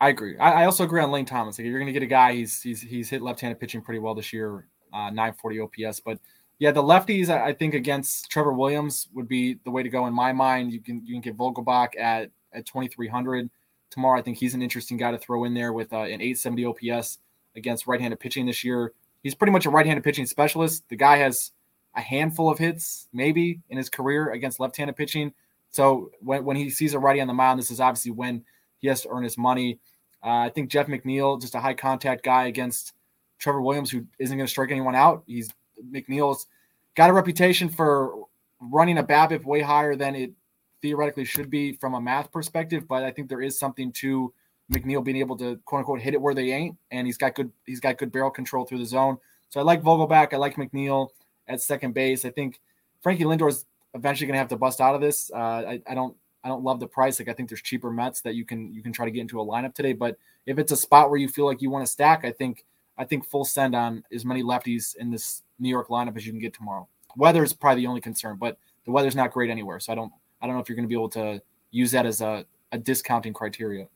[0.00, 0.36] I agree.
[0.38, 1.58] I, I also agree on Lane Thomas.
[1.58, 2.34] Like, you're going to get a guy.
[2.34, 6.00] He's he's he's hit left-handed pitching pretty well this year, uh, 940 OPS.
[6.00, 6.18] But
[6.58, 10.06] yeah, the lefties I, I think against Trevor Williams would be the way to go
[10.06, 10.72] in my mind.
[10.72, 13.48] You can you can get Vogelbach at at 2300
[13.90, 14.18] tomorrow.
[14.18, 17.18] I think he's an interesting guy to throw in there with uh, an 870 OPS
[17.56, 18.92] against right-handed pitching this year
[19.24, 20.84] he's pretty much a right-handed pitching specialist.
[20.88, 21.50] The guy has
[21.96, 25.32] a handful of hits, maybe in his career against left-handed pitching.
[25.74, 28.44] So when, when he sees a righty on the mound, this is obviously when
[28.78, 29.80] he has to earn his money.
[30.22, 32.92] Uh, I think Jeff McNeil, just a high contact guy against
[33.40, 35.24] Trevor Williams, who isn't going to strike anyone out.
[35.26, 35.52] He's
[35.92, 36.46] McNeil's
[36.94, 38.14] got a reputation for
[38.60, 40.32] running a BABIP way higher than it
[40.80, 44.32] theoretically should be from a math perspective, but I think there is something to
[44.72, 47.50] McNeil being able to quote unquote hit it where they ain't, and he's got good
[47.66, 49.18] he's got good barrel control through the zone.
[49.48, 50.32] So I like Vogelbach.
[50.32, 51.08] I like McNeil
[51.48, 52.24] at second base.
[52.24, 52.60] I think
[53.02, 55.30] Frankie Lindor is eventually going to have to bust out of this.
[55.32, 57.18] Uh, I, I don't I don't love the price.
[57.18, 59.40] Like I think there's cheaper Mets that you can you can try to get into
[59.40, 59.92] a lineup today.
[59.92, 62.64] But if it's a spot where you feel like you want to stack, I think
[62.98, 66.32] I think full send on as many lefties in this New York lineup as you
[66.32, 66.86] can get tomorrow.
[67.16, 69.80] Weather is probably the only concern, but the weather's not great anywhere.
[69.80, 72.06] So I don't I don't know if you're going to be able to use that
[72.06, 73.86] as a, a discounting criteria.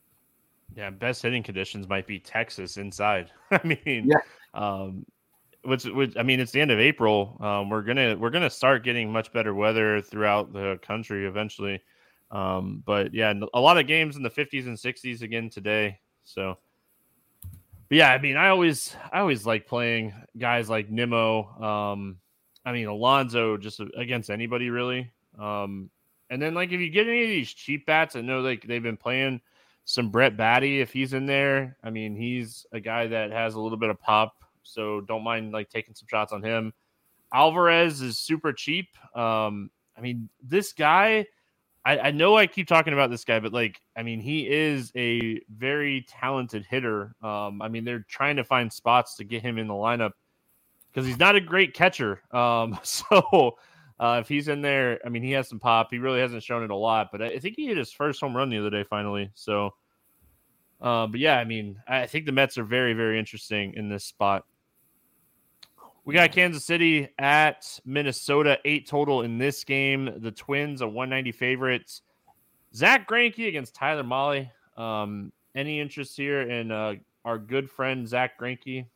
[0.75, 3.31] Yeah, best hitting conditions might be Texas inside.
[3.51, 4.19] I mean, yeah.
[4.55, 5.05] Um,
[5.63, 7.37] which, which I mean, it's the end of April.
[7.41, 11.81] Um, we're gonna we're gonna start getting much better weather throughout the country eventually.
[12.31, 15.99] Um, but yeah, a lot of games in the 50s and 60s again today.
[16.25, 16.59] So,
[17.89, 21.49] but yeah, I mean, I always I always like playing guys like Nimmo.
[21.63, 22.19] Um,
[22.65, 25.11] I mean, Alonso just against anybody really.
[25.39, 25.91] Um,
[26.31, 28.83] and then like if you get any of these cheap bats, I know like they've
[28.83, 29.41] been playing
[29.85, 31.79] some Brett Baty if he's in there.
[31.83, 35.53] I mean, he's a guy that has a little bit of pop, so don't mind
[35.53, 36.73] like taking some shots on him.
[37.33, 38.89] Alvarez is super cheap.
[39.17, 41.27] Um, I mean, this guy,
[41.85, 44.93] I, I, know I keep talking about this guy, but like, I mean, he is
[44.97, 47.15] a very talented hitter.
[47.23, 50.13] Um, I mean, they're trying to find spots to get him in the lineup
[50.91, 52.23] because he's not a great catcher.
[52.35, 53.57] Um, so
[54.01, 55.89] uh, if he's in there, I mean, he has some pop.
[55.91, 58.37] He really hasn't shown it a lot, but I think he hit his first home
[58.37, 59.31] run the other day finally.
[59.35, 59.75] So,
[60.81, 64.05] uh, but yeah, I mean, I think the Mets are very, very interesting in this
[64.05, 64.45] spot.
[66.09, 70.11] We got Kansas City at Minnesota, eight total in this game.
[70.23, 72.01] The Twins, a 190 favorites.
[72.75, 74.49] Zach Greinke against Tyler Mahle.
[74.79, 76.95] Um, any interest here in uh,
[77.27, 78.87] our good friend Zach Greinke?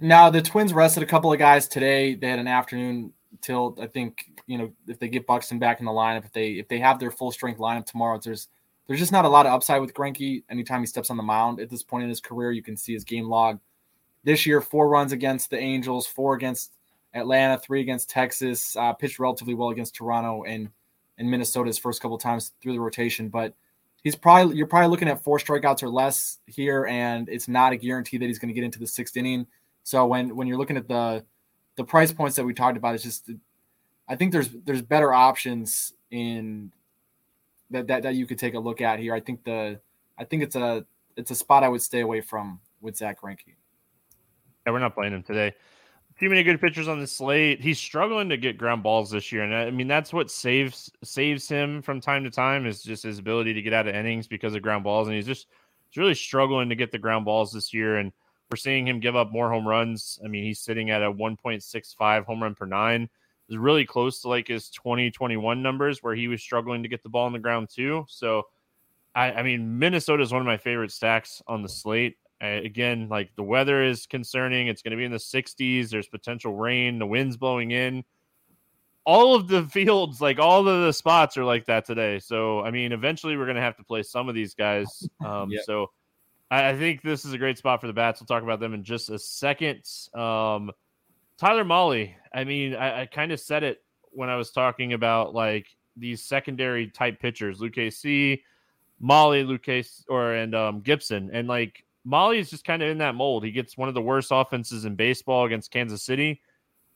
[0.00, 2.16] Now the Twins rested a couple of guys today.
[2.16, 3.12] They had an afternoon
[3.42, 6.54] till I think you know if they get Buxton back in the lineup, if they
[6.54, 8.48] if they have their full strength lineup tomorrow, there's
[8.88, 10.42] there's just not a lot of upside with Greinke.
[10.50, 12.92] Anytime he steps on the mound at this point in his career, you can see
[12.92, 13.60] his game log.
[14.28, 16.74] This year, four runs against the Angels, four against
[17.14, 18.76] Atlanta, three against Texas.
[18.76, 20.68] Uh, pitched relatively well against Toronto, and
[21.16, 23.54] in Minnesota's first couple times through the rotation, but
[24.04, 27.78] he's probably you're probably looking at four strikeouts or less here, and it's not a
[27.78, 29.46] guarantee that he's going to get into the sixth inning.
[29.82, 31.24] So when when you're looking at the
[31.76, 33.30] the price points that we talked about, it's just
[34.10, 36.70] I think there's there's better options in
[37.70, 39.14] that, that that you could take a look at here.
[39.14, 39.80] I think the
[40.18, 40.84] I think it's a
[41.16, 43.54] it's a spot I would stay away from with Zach Greinke.
[44.68, 45.54] Yeah, we're not playing him today.
[46.20, 47.62] Too many good pitchers on the slate.
[47.62, 51.48] He's struggling to get ground balls this year, and I mean that's what saves saves
[51.48, 54.54] him from time to time is just his ability to get out of innings because
[54.54, 55.46] of ground balls, and he's just
[55.88, 57.96] he's really struggling to get the ground balls this year.
[57.96, 58.12] And
[58.50, 60.18] we're seeing him give up more home runs.
[60.22, 63.08] I mean, he's sitting at a 1.65 home run per nine.
[63.48, 67.08] Is really close to like his 2021 numbers where he was struggling to get the
[67.08, 68.04] ball on the ground too.
[68.06, 68.42] So,
[69.14, 72.18] I, I mean, Minnesota is one of my favorite stacks on the slate.
[72.42, 74.68] Uh, again, like the weather is concerning.
[74.68, 75.90] It's going to be in the 60s.
[75.90, 76.98] There's potential rain.
[76.98, 78.04] The wind's blowing in.
[79.04, 82.18] All of the fields, like all of the spots, are like that today.
[82.18, 85.08] So, I mean, eventually we're going to have to play some of these guys.
[85.24, 85.62] Um, yep.
[85.64, 85.90] So,
[86.50, 88.20] I, I, think this is a great spot for the bats.
[88.20, 89.82] We'll talk about them in just a second.
[90.14, 90.70] Um,
[91.38, 92.14] Tyler Mahle.
[92.32, 96.22] I mean, I, I kind of said it when I was talking about like these
[96.22, 98.42] secondary type pitchers, Lucchesi,
[99.00, 103.14] Mahle, Lucas, or and um, Gibson, and like Mahle is just kind of in that
[103.14, 103.44] mold.
[103.44, 106.40] He gets one of the worst offenses in baseball against Kansas City.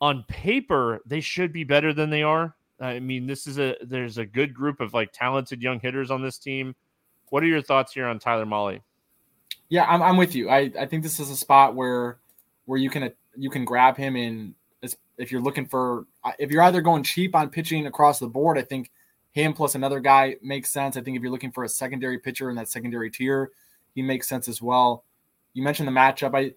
[0.00, 2.54] On paper, they should be better than they are.
[2.80, 6.22] I mean, this is a there's a good group of like talented young hitters on
[6.22, 6.74] this team.
[7.30, 8.80] What are your thoughts here on Tyler Mahle?
[9.68, 10.50] Yeah, I'm, I'm with you.
[10.50, 12.18] I, I think this is a spot where
[12.64, 14.54] where you can you can grab him in
[15.18, 18.58] if you're looking for uh, if you're either going cheap on pitching across the board.
[18.58, 18.90] I think
[19.30, 20.96] him plus another guy makes sense.
[20.96, 23.50] I think if you're looking for a secondary pitcher in that secondary tier,
[23.94, 25.04] he makes sense as well.
[25.54, 26.34] You mentioned the matchup.
[26.34, 26.54] I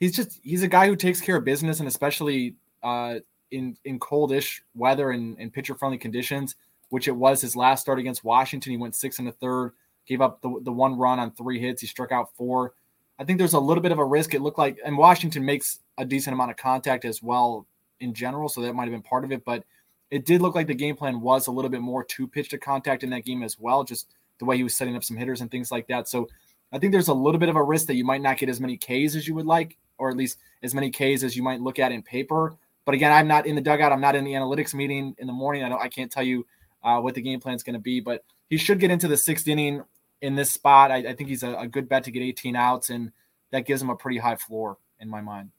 [0.00, 3.16] he's just he's a guy who takes care of business and especially uh,
[3.50, 6.56] in in coldish weather and, and pitcher friendly conditions,
[6.90, 8.72] which it was his last start against Washington.
[8.72, 9.72] He went six and a third,
[10.06, 11.80] gave up the, the one run on three hits.
[11.80, 12.74] He struck out four.
[13.18, 14.34] I think there's a little bit of a risk.
[14.34, 17.66] It looked like, and Washington makes a decent amount of contact as well
[18.00, 19.42] in general, so that might have been part of it.
[19.42, 19.64] But
[20.10, 22.58] it did look like the game plan was a little bit more to pitch to
[22.58, 25.40] contact in that game as well, just the way he was setting up some hitters
[25.40, 26.08] and things like that.
[26.08, 26.28] So
[26.72, 28.60] I think there's a little bit of a risk that you might not get as
[28.60, 31.60] many Ks as you would like, or at least as many Ks as you might
[31.60, 32.56] look at in paper.
[32.84, 33.92] But again, I'm not in the dugout.
[33.92, 35.64] I'm not in the analytics meeting in the morning.
[35.64, 35.80] I don't.
[35.80, 36.46] I can't tell you
[36.82, 38.00] uh, what the game plan is going to be.
[38.00, 39.82] But he should get into the sixth inning
[40.20, 40.90] in this spot.
[40.90, 43.12] I, I think he's a, a good bet to get 18 outs and
[43.50, 45.50] that gives him a pretty high floor in my mind.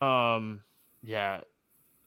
[0.00, 0.62] Um,
[1.02, 1.40] yeah,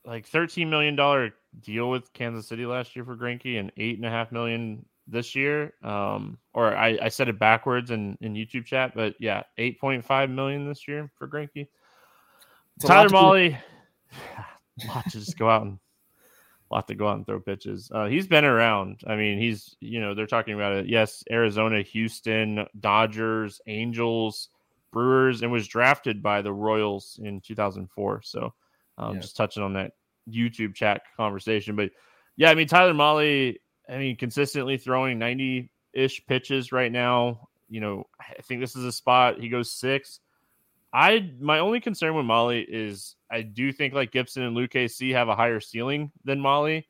[0.05, 4.05] like thirteen million dollar deal with Kansas City last year for Greinke and eight and
[4.05, 5.73] a half million this year.
[5.83, 10.05] Um, or I, I said it backwards in in YouTube chat, but yeah, eight point
[10.05, 11.67] five million this year for Greinke.
[12.81, 13.57] Tyler Mahle,
[14.87, 15.79] lot to just go out and
[16.71, 17.91] lot to go out and throw pitches.
[17.93, 19.01] Uh, he's been around.
[19.07, 20.87] I mean, he's you know they're talking about it.
[20.87, 24.49] Yes, Arizona, Houston, Dodgers, Angels,
[24.91, 28.21] Brewers, and was drafted by the Royals in 2004.
[28.23, 28.53] So,
[28.97, 29.21] um, yeah.
[29.21, 29.93] just touching on that
[30.29, 31.91] YouTube chat conversation, but
[32.37, 33.55] yeah, I mean Tyler Mahle.
[33.89, 37.49] I mean, consistently throwing 90 ish pitches right now.
[37.69, 40.19] You know, I think this is a spot he goes six.
[40.91, 45.29] I my only concern with Mahle is I do think like Gibson and Lucchesi have
[45.29, 46.83] a higher ceiling than Mahle.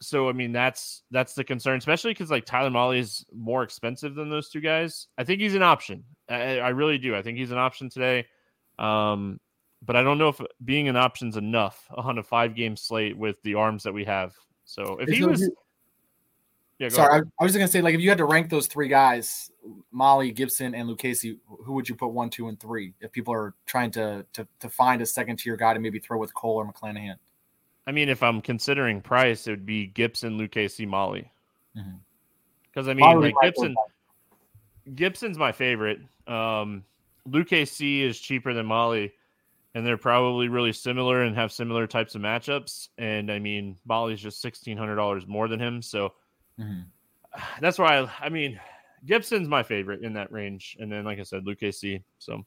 [0.00, 4.14] So I mean that's that's the concern, especially because like Tyler Mahle is more expensive
[4.14, 5.06] than those two guys.
[5.16, 6.04] I think he's an option.
[6.28, 7.14] I, I really do.
[7.14, 8.26] I think he's an option today.
[8.78, 9.38] Um,
[9.82, 13.16] but I don't know if being an option is enough on a five game slate
[13.16, 14.34] with the arms that we have.
[14.64, 15.48] So if he was
[16.78, 18.86] yeah, Sorry, I, I, was gonna say, like, if you had to rank those three
[18.86, 19.50] guys,
[19.92, 22.94] Mahle, Gibson, and Lucchesi, who would you put one, two, and three?
[23.00, 26.18] If people are trying to to, to find a second tier guy to maybe throw
[26.18, 27.16] with Cole or McClanahan.
[27.88, 31.24] I mean, if I'm considering price, it would be Gibson, Lucchesi, Mahle.
[31.74, 33.02] Because mm-hmm.
[33.02, 33.74] I mean, like Gibson,
[34.94, 35.98] Gibson's my favorite.
[36.28, 36.84] Um,
[37.28, 39.10] Lucchesi is cheaper than Mahle,
[39.74, 42.88] and they're probably really similar and have similar types of matchups.
[42.98, 46.12] And I mean, Mahle's just sixteen hundred dollars more than him, so
[46.58, 46.80] Mm-hmm.
[47.60, 48.60] That's why I, I mean
[49.04, 52.02] Gibson's my favorite in that range, and then like I said, Lucchesi.
[52.18, 52.44] So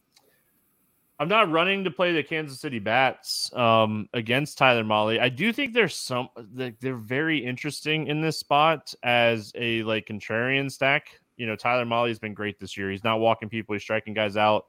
[1.20, 5.20] I'm not running to play the Kansas City Bats um, against Tyler Mahle.
[5.20, 10.72] I do think there's some they're very interesting in this spot as a like contrarian
[10.72, 11.20] stack.
[11.38, 12.92] You know, Tyler Mahle's been great this year.
[12.92, 14.66] He's not walking people; he's striking guys out.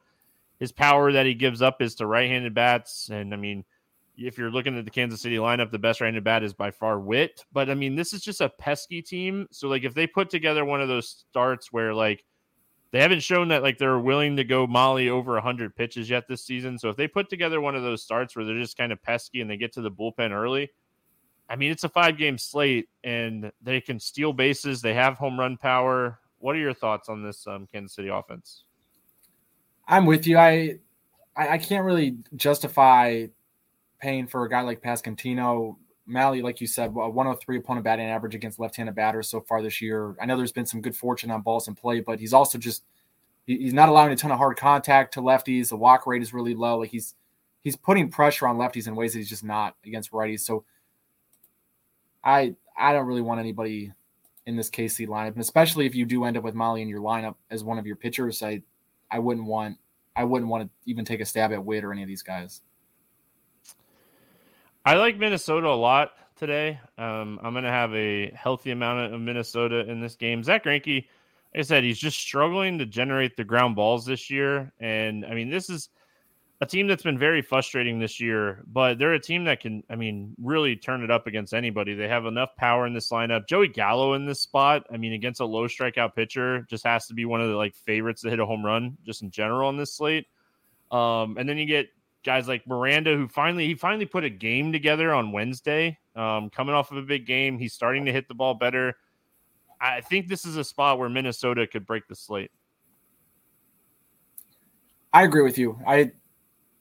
[0.61, 3.65] His power that he gives up is to right-handed bats, and I mean,
[4.17, 6.99] if you're looking at the Kansas City lineup, the best right bat is by far
[7.01, 7.45] Witt.
[7.53, 9.47] But I mean, this is just a pesky team.
[9.51, 12.25] So like, if they put together one of those starts where like
[12.93, 16.45] they haven't shown that like they're willing to go Mahle over 100 pitches yet this
[16.45, 16.79] season.
[16.79, 19.41] So if they put together one of those starts where they're just kind of pesky
[19.41, 20.71] and they get to the bullpen early,
[21.49, 24.83] I mean, it's a five game slate and they can steal bases.
[24.83, 26.19] They have home run power.
[26.39, 28.65] What are your thoughts on this um, Kansas City offense?
[29.89, 30.37] I'm with you.
[30.39, 30.79] I,
[31.35, 33.27] I can't really justify
[34.03, 35.77] paying for a guy like Pasquantino.
[36.09, 40.17] Mahle, like you said, 103 opponent batting average against left-handed batters so far this year.
[40.21, 42.83] I know there's been some good fortune on balls in play, but he's also just
[43.47, 45.69] he's not allowing a ton of hard contact to lefties.
[45.69, 46.79] The walk rate is really low.
[46.81, 47.15] Like he's
[47.63, 50.41] he's putting pressure on lefties in ways that he's just not against righties.
[50.41, 50.65] So
[52.25, 53.93] I I don't really want anybody
[54.45, 57.01] in this KC lineup, and especially if you do end up with Mahle in your
[57.01, 58.63] lineup as one of your pitchers, I
[59.09, 59.79] I wouldn't want
[60.17, 62.61] I wouldn't want to even take a stab at Witt or any of these guys.
[64.85, 66.81] I like Minnesota a lot today.
[66.99, 70.43] Um, I'm going to have a healthy amount of Minnesota in this game.
[70.43, 74.73] Zack Greinke, like I said, he's just struggling to generate the ground balls this year,
[74.81, 75.91] and I mean, this is
[76.63, 79.97] a team that's been very frustrating this year, but they're a team that can, I
[79.97, 81.95] mean, really turn it up against anybody.
[81.95, 83.49] They have enough power in this lineup.
[83.49, 87.15] Joey Gallo in this spot, I mean, against a low strikeout pitcher, just has to
[87.15, 89.77] be one of the like favorites to hit a home run just in general on
[89.77, 90.27] this slate.
[90.93, 91.89] Um, and then you get
[92.25, 95.99] guys like Miranda, who finally he finally put a game together on Wednesday.
[96.15, 98.97] Um, coming off of a big game, he's starting to hit the ball better.
[99.81, 102.51] I think this is a spot where Minnesota could break the slate.
[105.13, 105.79] I agree with you.
[105.87, 106.13] I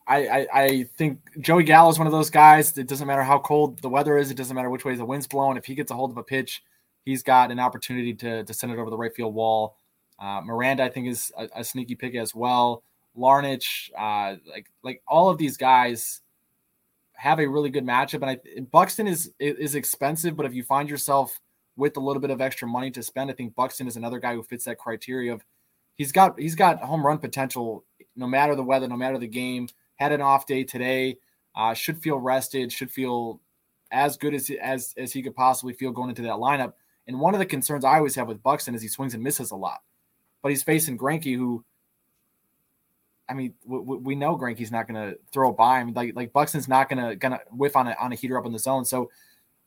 [0.08, 2.78] I, I, think Joey Gallo is one of those guys.
[2.78, 4.30] It doesn't matter how cold the weather is.
[4.30, 5.56] It doesn't matter which way the wind's blowing.
[5.56, 6.64] If he gets a hold of a pitch,
[7.06, 9.78] he's got an opportunity to, to send it over the right field wall.
[10.20, 12.84] Uh, Miranda, I think, is a, a, sneaky pick as well.
[13.18, 16.22] Larnach, uh, like like all of these guys
[17.14, 18.22] have a really good matchup.
[18.22, 21.40] And I, Buxton is is expensive, but if you find yourself
[21.76, 24.34] with a little bit of extra money to spend, I think Buxton is another guy
[24.34, 25.44] who fits that criteria of
[25.98, 27.86] he's got he's got home run potential
[28.16, 31.18] no matter the weather, no matter the game had an off day today.
[31.56, 32.72] Uh, should feel rested.
[32.72, 33.42] Should feel
[33.92, 36.74] as good as as as he could possibly feel going into that lineup.
[37.08, 39.52] And one of the concerns I always have with Buxton is he swings and misses
[39.52, 39.82] a lot,
[40.42, 41.66] but he's facing Greinke, who,
[43.32, 45.94] I mean, we, we know Greinke's not going to throw a by him.
[45.94, 48.52] Like like Buxton's not going to gonna whiff on a on a heater up in
[48.52, 48.84] the zone.
[48.84, 49.10] So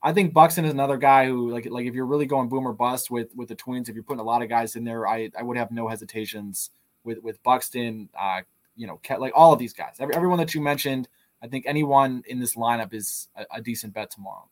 [0.03, 2.75] I think Buxton is another guy who like like if you're really going boom or
[2.75, 5.31] bust with with the Twins, if you're putting a lot of guys in there, I
[5.39, 6.71] I would have no hesitations
[7.05, 8.43] with with Buxton, uh,
[8.77, 11.09] you know, like all of these guys, every, everyone that you mentioned.
[11.43, 14.49] I think anyone in this lineup is a, a decent bet tomorrow.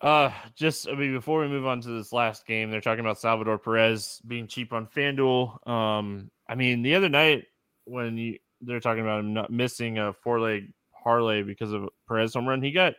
[0.00, 3.18] Uh, just I mean, before we move on to this last game, they're talking about
[3.18, 5.66] Salvador Perez being cheap on FanDuel.
[5.68, 7.44] Um, I mean, the other night
[7.84, 10.72] when you they're talking about him not missing a four leg
[11.02, 12.96] parlay because of Perez home run, he got, I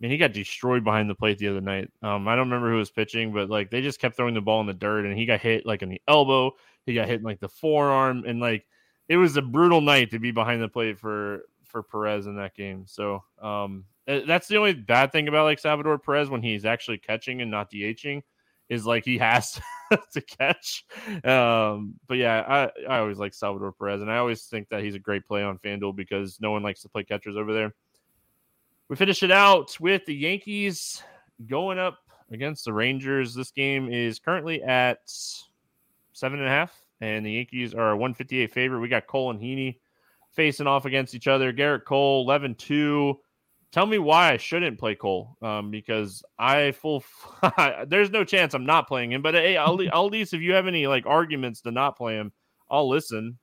[0.00, 1.90] mean, he got destroyed behind the plate the other night.
[2.02, 4.60] Um, I don't remember who was pitching, but like they just kept throwing the ball
[4.60, 6.52] in the dirt, and he got hit like in the elbow.
[6.84, 8.66] He got hit in like the forearm, and like
[9.08, 12.54] it was a brutal night to be behind the plate for for Perez in that
[12.54, 12.84] game.
[12.86, 17.40] So um, that's the only bad thing about like Salvador Perez when he's actually catching
[17.40, 18.22] and not DHing
[18.68, 19.60] is like he has
[20.12, 20.84] to catch.
[21.24, 24.94] Um, but yeah, I, I always like Salvador Perez, and I always think that he's
[24.94, 27.74] a great play on FanDuel because no one likes to play catchers over there.
[28.88, 31.02] We finish it out with the Yankees
[31.46, 31.98] going up
[32.30, 33.34] against the Rangers.
[33.34, 34.98] This game is currently at
[36.12, 38.80] seven and a half, and the Yankees are a 158 favorite.
[38.80, 39.78] We got Cole and Heaney
[40.32, 41.52] facing off against each other.
[41.52, 43.18] Gerrit Cole, 11 2.
[43.74, 47.02] Tell me why I shouldn't play Cole um, because I full
[47.88, 49.20] there's no chance I'm not playing him.
[49.20, 52.30] But hey, I'll, at least if you have any like arguments to not play him,
[52.70, 53.36] I'll listen.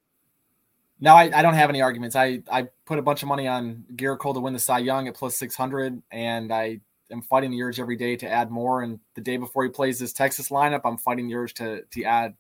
[1.02, 2.16] No, I, I don't have any arguments.
[2.16, 5.10] I, I put a bunch of money on Gerrit Cole to win the Cy Young
[5.10, 6.80] at plus 600, and I
[7.12, 8.84] am fighting the urge every day to add more.
[8.84, 12.04] And the day before he plays this Texas lineup, I'm fighting the urge to to
[12.06, 12.36] add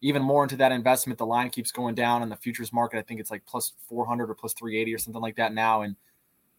[0.00, 1.18] even more into that investment.
[1.18, 2.98] The line keeps going down in the futures market.
[2.98, 5.82] I think it's like plus 400 or plus 380 or something like that now.
[5.82, 5.94] And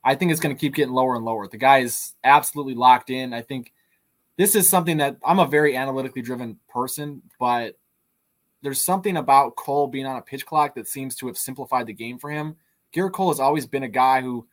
[0.03, 1.47] I think it's going to keep getting lower and lower.
[1.47, 3.33] The guy is absolutely locked in.
[3.33, 3.73] I think
[4.37, 7.77] this is something that I'm a very analytically driven person, but
[8.61, 11.93] there's something about Cole being on a pitch clock that seems to have simplified the
[11.93, 12.55] game for him.
[12.93, 14.47] Gerrit Cole has always been a guy who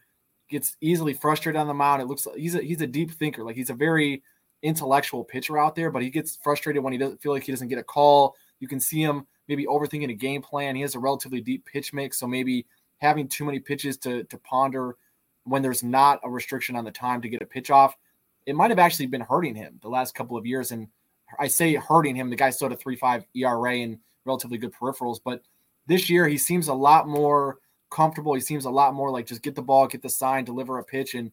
[0.49, 2.03] gets easily frustrated on the mound.
[2.03, 3.45] It looks like he's a, he's a deep thinker.
[3.45, 4.23] Like he's a very
[4.63, 7.69] intellectual pitcher out there, but he gets frustrated when he doesn't feel like he doesn't
[7.69, 10.75] get a call you can see him maybe overthinking a game plan.
[10.75, 12.67] He has a relatively deep pitch mix, so maybe
[12.99, 14.97] having too many pitches to to ponder
[15.47, 17.97] when there's not a restriction on the time to get a pitch off,
[18.47, 20.73] it might have actually been hurting him the last couple of years.
[20.73, 20.89] And
[21.39, 22.31] I say hurting him.
[22.31, 25.43] The guy still had a three five ERA and relatively good peripherals, but
[25.87, 27.59] this year he seems a lot more
[27.91, 28.35] comfortable.
[28.35, 30.85] He seems a lot more like just get the ball, get the sign, deliver a
[30.85, 31.31] pitch, and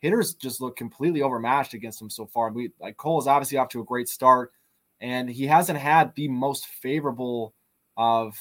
[0.00, 2.50] hitters just look completely overmatched against him so far.
[2.50, 4.52] We like Cole is obviously off to a great start
[5.00, 7.54] and he hasn't had the most favorable
[7.96, 8.36] of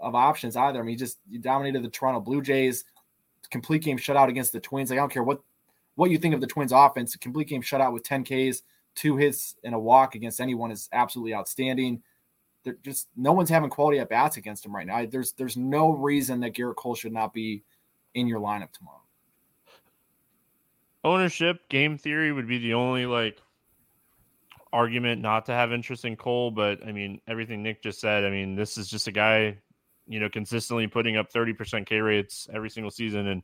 [0.00, 0.80] of options either.
[0.80, 2.84] I mean, he just he dominated the Toronto Blue Jays,
[3.52, 4.90] complete game shutout against the Twins.
[4.90, 5.40] Like, I don't care what
[5.94, 7.14] what you think of the Twins offense.
[7.16, 8.62] Complete game shutout with 10 Ks,
[8.94, 12.02] two hits, and a walk against anyone is absolutely outstanding.
[12.64, 15.04] They're just no one's having quality at bats against him right now.
[15.06, 17.62] There's there's no reason that Gerrit Cole should not be
[18.14, 19.02] in your lineup tomorrow.
[21.04, 23.38] Ownership, game theory would be the only like
[24.72, 28.24] argument not to have interest in Cole, but I mean everything Nick just said.
[28.24, 29.58] I mean this is just a guy,
[30.06, 33.42] you know, consistently putting up 30% K rates every single season and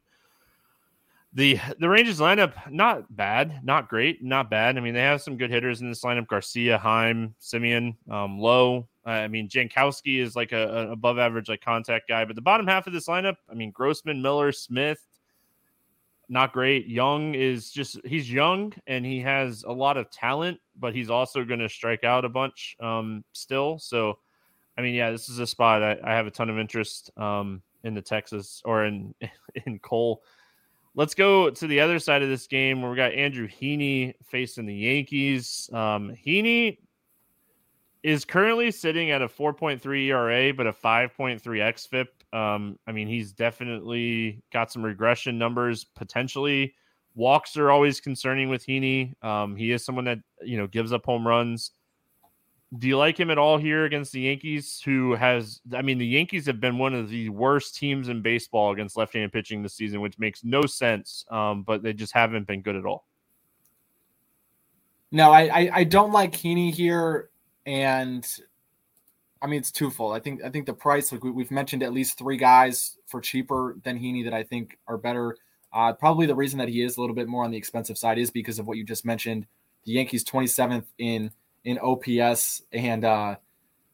[1.34, 4.78] the the Rangers lineup not bad, not great, not bad.
[4.78, 8.88] I mean, they have some good hitters in this lineup: Garcia, Heim, Semien, um, Lowe.
[9.06, 12.42] Uh, I mean, Jankowski is like a, a, above average like contact guy, but the
[12.42, 15.00] bottom half of this lineup, I mean, Grossman, Miller, Smith,
[16.28, 16.86] not great.
[16.86, 21.44] Jung is just he's young and he has a lot of talent, but he's also
[21.44, 23.78] going to strike out a bunch um, still.
[23.78, 24.18] So,
[24.78, 27.60] I mean, yeah, this is a spot I, I have a ton of interest um,
[27.82, 29.12] in the Texas or in
[29.66, 30.22] in Cole.
[30.94, 34.66] Let's go to the other side of this game where we got Andrew Heaney facing
[34.66, 35.68] the Yankees.
[35.72, 36.78] Um, Heaney
[38.02, 42.36] is currently sitting at a 4.3 ERA, but a 5.3 xFIP.
[42.36, 46.74] Um, I mean, he's definitely got some regression numbers potentially.
[47.14, 49.12] Walks are always concerning with Heaney.
[49.24, 51.72] Um, he is someone that you know gives up home runs
[52.76, 54.82] do you like him at all here against the Yankees?
[54.84, 58.72] Who has, I mean, the Yankees have been one of the worst teams in baseball
[58.72, 62.46] against left handed pitching this season, which makes no sense, um, but they just haven't
[62.46, 63.06] been good at all.
[65.10, 67.30] No, I, I, I don't like Heaney here.
[67.64, 68.26] And
[69.40, 70.14] I mean, it's twofold.
[70.14, 73.22] I think, I think the price, like we, we've mentioned at least three guys for
[73.22, 75.38] cheaper than Heaney that I think are better.
[75.72, 78.18] Uh, probably the reason that he is a little bit more on the expensive side
[78.18, 79.46] is because of what you just mentioned.
[79.84, 81.30] The Yankees 27th in
[81.68, 83.36] in OPS and uh,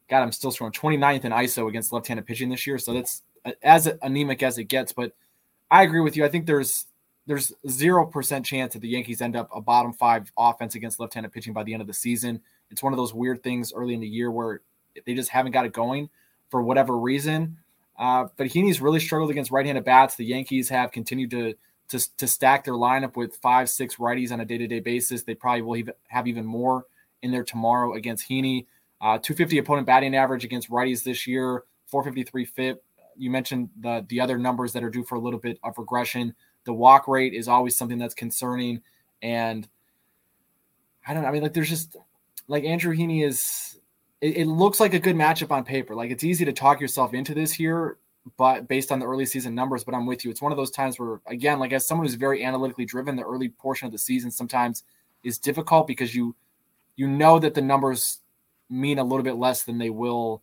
[0.09, 0.71] God, I'm still strong.
[0.71, 3.21] 29th in ISO against left-handed pitching this year, so that's
[3.61, 4.93] as anemic as it gets.
[4.93, 5.11] But
[5.69, 6.23] I agree with you.
[6.23, 6.85] I think there's
[7.27, 11.33] there's zero percent chance that the Yankees end up a bottom five offense against left-handed
[11.33, 12.41] pitching by the end of the season.
[12.71, 14.61] It's one of those weird things early in the year where
[15.05, 16.09] they just haven't got it going
[16.49, 17.57] for whatever reason.
[17.99, 20.15] Uh, but Heaney's really struggled against right-handed bats.
[20.15, 21.55] The Yankees have continued to
[21.89, 25.23] to, to stack their lineup with five, six righties on a day-to-day basis.
[25.23, 26.85] They probably will have even more
[27.25, 28.67] in there tomorrow against Heaney.
[29.01, 32.83] Uh, 250 opponent batting average against righties this year, 453 FIP.
[33.17, 36.33] You mentioned the the other numbers that are due for a little bit of regression.
[36.63, 38.81] The walk rate is always something that's concerning,
[39.21, 39.67] and
[41.07, 41.25] I don't.
[41.25, 41.97] I mean, like there's just
[42.47, 43.79] like Andrew Heaney is.
[44.21, 45.93] It, it looks like a good matchup on paper.
[45.93, 47.97] Like it's easy to talk yourself into this here,
[48.37, 49.83] but based on the early season numbers.
[49.83, 50.31] But I'm with you.
[50.31, 53.23] It's one of those times where, again, like as someone who's very analytically driven, the
[53.23, 54.83] early portion of the season sometimes
[55.23, 56.35] is difficult because you
[56.95, 58.19] you know that the numbers
[58.69, 60.41] mean a little bit less than they will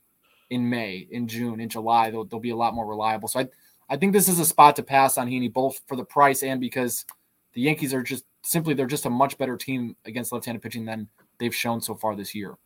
[0.51, 2.11] in May, in June, in July.
[2.11, 3.29] They'll, they'll be a lot more reliable.
[3.29, 3.49] So I,
[3.89, 6.61] I think this is a spot to pass on Heaney, both for the price and
[6.61, 7.05] because
[7.55, 11.09] the Yankees are just simply they're just a much better team against left-handed pitching than
[11.39, 12.57] they've shown so far this year.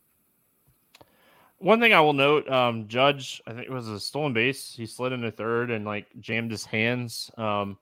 [1.59, 4.73] One thing I will note, um, Judge, I think it was a stolen base.
[4.75, 7.31] He slid into third and like jammed his hands.
[7.35, 7.79] Um,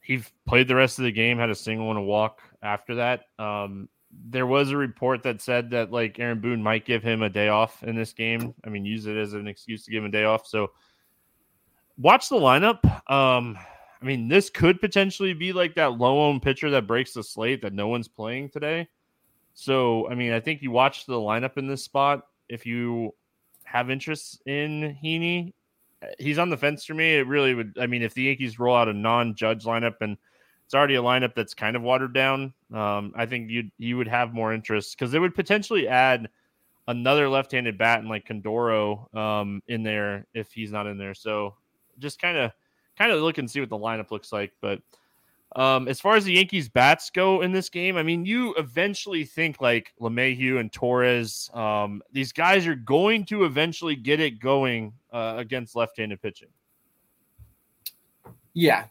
[0.00, 3.26] he played the rest of the game, had a single and a walk after that.
[3.38, 3.88] Um,
[4.28, 7.48] there was a report that said that like Aaron Boone might give him a day
[7.48, 8.54] off in this game.
[8.64, 10.46] I mean, use it as an excuse to give him a day off.
[10.46, 10.72] So
[11.96, 12.84] watch the lineup.
[13.10, 13.58] Um,
[14.00, 17.62] I mean, this could potentially be like that low owned pitcher that breaks the slate
[17.62, 18.88] that no one's playing today.
[19.54, 22.26] So, I mean, I think you watch the lineup in this spot.
[22.48, 23.14] If you
[23.64, 25.52] have interest in Heaney,
[26.18, 27.16] he's on the fence for me.
[27.16, 27.76] It really would.
[27.80, 30.16] I mean, if the Yankees roll out a non judge lineup and
[30.72, 32.54] it's already a lineup that's kind of watered down.
[32.72, 36.30] Um, I think you you would have more interest because it would potentially add
[36.88, 41.12] another left-handed bat and like Condoro um, in there if he's not in there.
[41.12, 41.56] So
[41.98, 42.52] just kind of
[42.96, 44.54] kind of look and see what the lineup looks like.
[44.62, 44.80] But
[45.56, 49.26] um, as far as the Yankees bats go in this game, I mean, you eventually
[49.26, 54.94] think like LeMahieu and Torres, um, these guys are going to eventually get it going
[55.12, 56.48] uh, against left-handed pitching.
[58.54, 58.86] Yeah,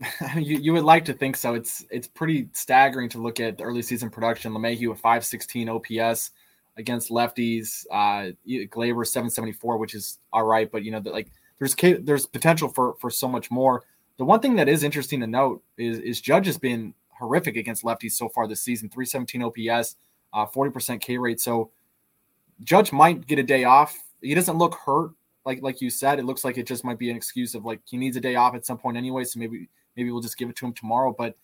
[0.36, 1.54] you, you would like to think so.
[1.54, 4.52] It's it's pretty staggering to look at the early season production.
[4.52, 6.30] LeMahieu a 516 OPS
[6.76, 7.86] against lefties.
[7.90, 12.68] Uh, Gleyber 774, which is all right, but you know, that like there's there's potential
[12.68, 13.84] for for so much more.
[14.16, 17.84] The one thing that is interesting to note is is Judge has been horrific against
[17.84, 18.88] lefties so far this season.
[18.88, 19.96] 317 OPS,
[20.32, 21.40] uh, 40% K rate.
[21.40, 21.70] So
[22.62, 23.96] Judge might get a day off.
[24.20, 25.12] He doesn't look hurt
[25.44, 26.18] like like you said.
[26.18, 28.34] It looks like it just might be an excuse of like he needs a day
[28.34, 29.24] off at some point anyway.
[29.24, 31.14] So maybe Maybe we'll just give it to him tomorrow.
[31.16, 31.36] But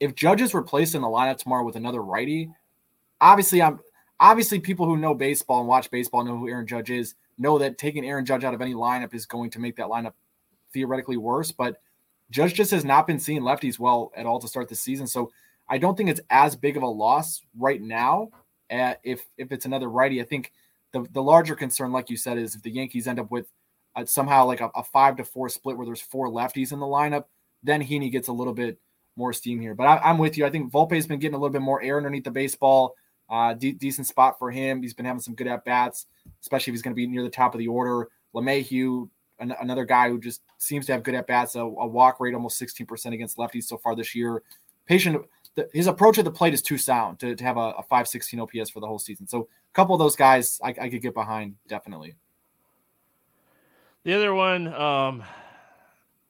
[0.00, 2.50] if Judge is replaced in the lineup tomorrow with another righty,
[3.20, 3.80] obviously I'm
[4.20, 7.78] obviously people who know baseball and watch baseball know who Aaron Judge is, know that
[7.78, 10.12] taking Aaron Judge out of any lineup is going to make that lineup
[10.72, 11.50] theoretically worse.
[11.50, 11.80] But
[12.30, 15.06] Judge just has not been seeing lefties well at all to start the season.
[15.06, 15.30] So
[15.68, 18.30] I don't think it's as big of a loss right now.
[18.70, 20.52] Uh, if if it's another righty, I think
[20.92, 23.46] the the larger concern, like you said, is if the Yankees end up with
[23.94, 26.86] uh, somehow like a, a, five to four split where there's four lefties in the
[26.86, 27.26] lineup,
[27.64, 28.78] then Heaney gets a little bit
[29.16, 29.74] more steam here.
[29.74, 30.46] But I, am with you.
[30.46, 32.94] I think Volpe's been getting a little bit more air underneath the baseball.
[33.28, 34.82] Uh, de- decent spot for him.
[34.82, 36.06] He's been having some good at bats,
[36.42, 38.08] especially if he's going to be near the top of the order.
[38.34, 39.08] LeMahieu,
[39.38, 42.34] an- another guy who just seems to have good at bats, a, a, walk rate
[42.34, 44.42] almost 16% against lefties so far this year.
[44.86, 47.82] Patient, the, his approach at the plate is too sound to, to have a, a
[47.82, 49.26] 516 OPS for the whole season.
[49.26, 52.14] So a couple of those guys I, I could get behind definitely.
[54.02, 55.24] The other one, um,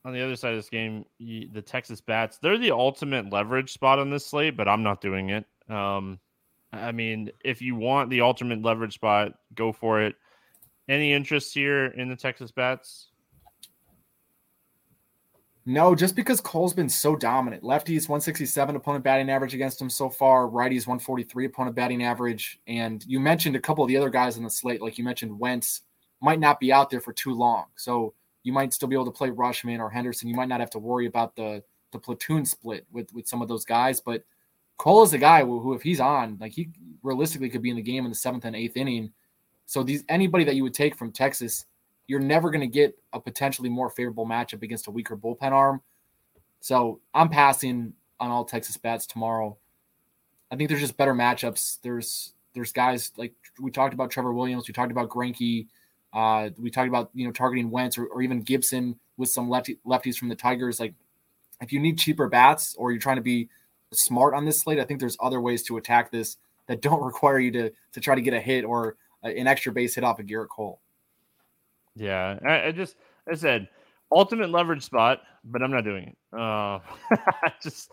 [0.05, 3.99] on the other side of this game, the Texas Bats, they're the ultimate leverage spot
[3.99, 5.47] on this slate, but I'm not doing it.
[5.69, 6.19] Um,
[6.73, 10.17] I mean, if you want the ultimate leverage spot, go for it.
[10.89, 13.09] Any interest here in the Texas Bats?
[15.67, 17.63] No, just because Cole's been so dominant.
[17.63, 20.47] Lefties 167 opponent batting average against him so far.
[20.47, 22.61] Righties 143 opponent batting average.
[22.67, 25.39] And you mentioned a couple of the other guys on the slate, like you mentioned
[25.39, 25.81] Wentz
[26.21, 27.65] might not be out there for too long.
[27.77, 28.13] So
[28.45, 30.29] you might still be able to play Rutschman or Henderson.
[30.29, 33.49] You might not have to worry about the the platoon split with with some of
[33.49, 34.01] those guys.
[34.01, 34.23] But
[34.77, 36.71] Cole is a guy who, who if he's on, like he
[37.03, 39.13] realistically could be in the game in the seventh and eighth inning.
[39.67, 41.65] So these anybody that you would take from Texas,
[42.07, 45.81] you're never going to get a potentially more favorable matchup against a weaker bullpen arm.
[46.61, 49.57] So I'm passing on all Texas bats tomorrow.
[50.51, 51.79] I think there's just better matchups.
[51.83, 55.67] There's there's guys like we talked about Trevor Williams, we talked about Greinke,
[56.15, 59.79] uh, we talked about you know targeting Wentz or, or even Gibson with some lefty,
[59.85, 60.79] lefties from the Tigers.
[60.79, 60.95] Like
[61.61, 63.49] if you need cheaper bats or you're trying to be
[63.93, 66.37] smart on this slate, I think there's other ways to attack this
[66.69, 69.97] that don't require you to to try to get a hit or an extra base
[69.97, 70.81] hit off of Gerrit Cole.
[71.97, 72.97] Yeah, I, I just
[73.31, 73.69] I said
[74.13, 76.39] ultimate leverage spot, but I'm not doing it.
[76.39, 76.79] Uh,
[77.63, 77.91] just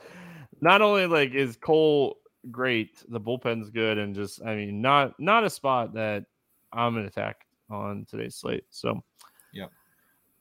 [0.61, 2.17] not only like is Cole
[2.51, 6.25] great, the bullpen's good, and just I mean not not a spot that
[6.71, 8.65] I'm gonna attack on today's slate.
[8.69, 9.01] So,
[9.53, 9.67] yeah.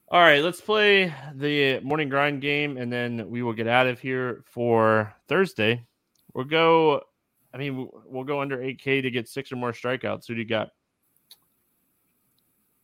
[0.09, 3.99] All right, let's play the morning grind game, and then we will get out of
[3.99, 5.85] here for Thursday.
[6.33, 7.01] We'll go.
[7.53, 10.27] I mean, we'll go under 8K to get six or more strikeouts.
[10.27, 10.69] Who do you got?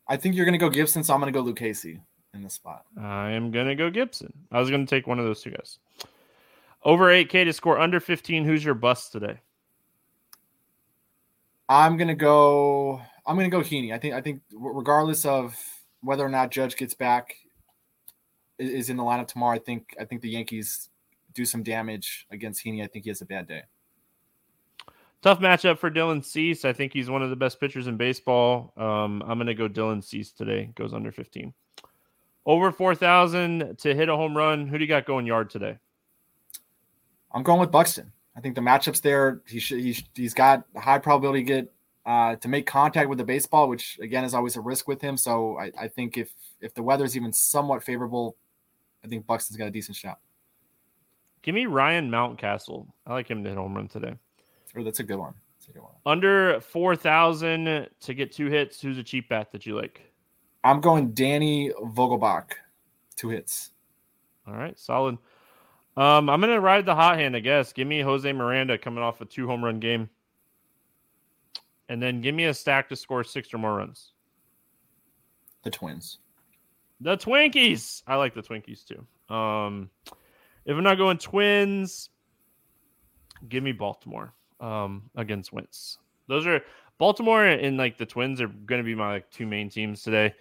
[0.08, 2.00] I think you're going to go Gibson, so I'm going to go Lucchesi
[2.34, 2.86] in the spot.
[2.98, 4.32] I am going to go Gibson.
[4.52, 5.80] I was going to take one of those two guys.
[6.84, 8.46] Over 8K to score under 15.
[8.46, 9.40] Who's your bust today?
[11.68, 13.02] I'm going to go.
[13.28, 13.94] I'm going to go Heaney.
[13.94, 15.56] I think I think regardless of
[16.02, 17.36] whether or not Judge gets back
[18.58, 20.90] is in the lineup tomorrow, I think I think the Yankees
[21.34, 22.84] do some damage against Heaney.
[22.84, 23.64] I think he has a bad day.
[25.22, 26.64] Tough matchup for Dylan Cease.
[26.64, 28.72] I think he's one of the best pitchers in baseball.
[28.78, 30.72] Um, I'm going to go Dylan Cease today.
[30.76, 31.54] Goes under 15.
[32.46, 34.68] Over 4,000 to hit a home run.
[34.68, 35.78] Who do you got going yard today?
[37.32, 38.12] I'm going with Buxton.
[38.38, 41.74] I think the matchups there, he should, he, he's got high probability to get
[42.08, 45.18] uh, to make contact with the baseball, which again is always a risk with him.
[45.18, 46.32] So I, I think if
[46.62, 48.38] if the weather's even somewhat favorable,
[49.04, 50.20] I think Buxton's got a decent shot.
[51.44, 52.88] Give me Ryan Mountcastle.
[53.06, 54.14] I like him to hit home run today.
[54.76, 55.34] Oh, that's a good one.
[55.60, 55.92] That's a good one.
[56.06, 58.80] Under four thousand to get two hits.
[58.82, 60.02] Who's a cheap bat that you like?
[60.64, 62.52] I'm going Danny Vogelbach,
[63.18, 63.72] two hits.
[64.48, 65.18] All right, solid.
[65.98, 67.74] Um, I'm gonna ride the hot hand, I guess.
[67.74, 70.10] Give me Jose Miranda coming off a two home run game
[71.90, 74.12] and then give me a stack to score six or more runs.
[75.64, 76.20] The Twins.
[77.02, 78.04] The Twinkies.
[78.08, 79.06] I like the Twinkies too.
[79.34, 79.90] Um,
[80.66, 82.10] if I'm not going Twins,
[83.48, 86.00] give me Baltimore um, against Wentz.
[86.28, 86.62] Those are
[86.98, 90.34] Baltimore and like the Twins are going to be my like two main teams today.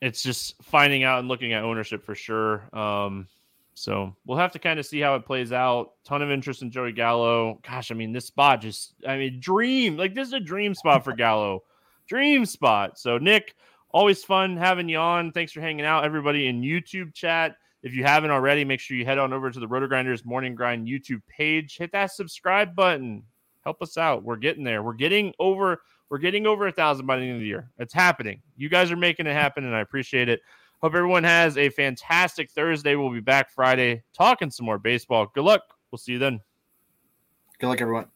[0.00, 2.68] It's just finding out and looking at ownership for sure.
[2.76, 3.28] Um,
[3.74, 5.92] so we'll have to kind of see how it plays out.
[6.04, 7.60] Ton of interest in Joey Gallo.
[7.66, 9.96] Gosh, I mean, this spot just, I mean, dream.
[9.96, 11.62] Like, this is a dream spot for Gallo.
[12.08, 12.98] Dream spot.
[12.98, 13.54] So, Nick,
[13.90, 15.32] always fun having you on.
[15.32, 17.56] Thanks for hanging out, everybody in YouTube chat.
[17.82, 20.86] If you haven't already, make sure you head on over to the RotoGrinders Morning Grind
[20.86, 21.78] YouTube page.
[21.78, 23.22] Hit that subscribe button.
[23.64, 24.24] Help us out.
[24.24, 24.82] We're getting there.
[24.82, 25.80] We're getting over.
[26.10, 27.70] We're getting over a thousand by the end of the year.
[27.78, 28.42] It's happening.
[28.56, 30.42] You guys are making it happen, and I appreciate it.
[30.82, 32.96] Hope everyone has a fantastic Thursday.
[32.96, 35.30] We'll be back Friday talking some more baseball.
[35.32, 35.62] Good luck.
[35.92, 36.40] We'll see you then.
[37.60, 38.06] Good luck, everyone.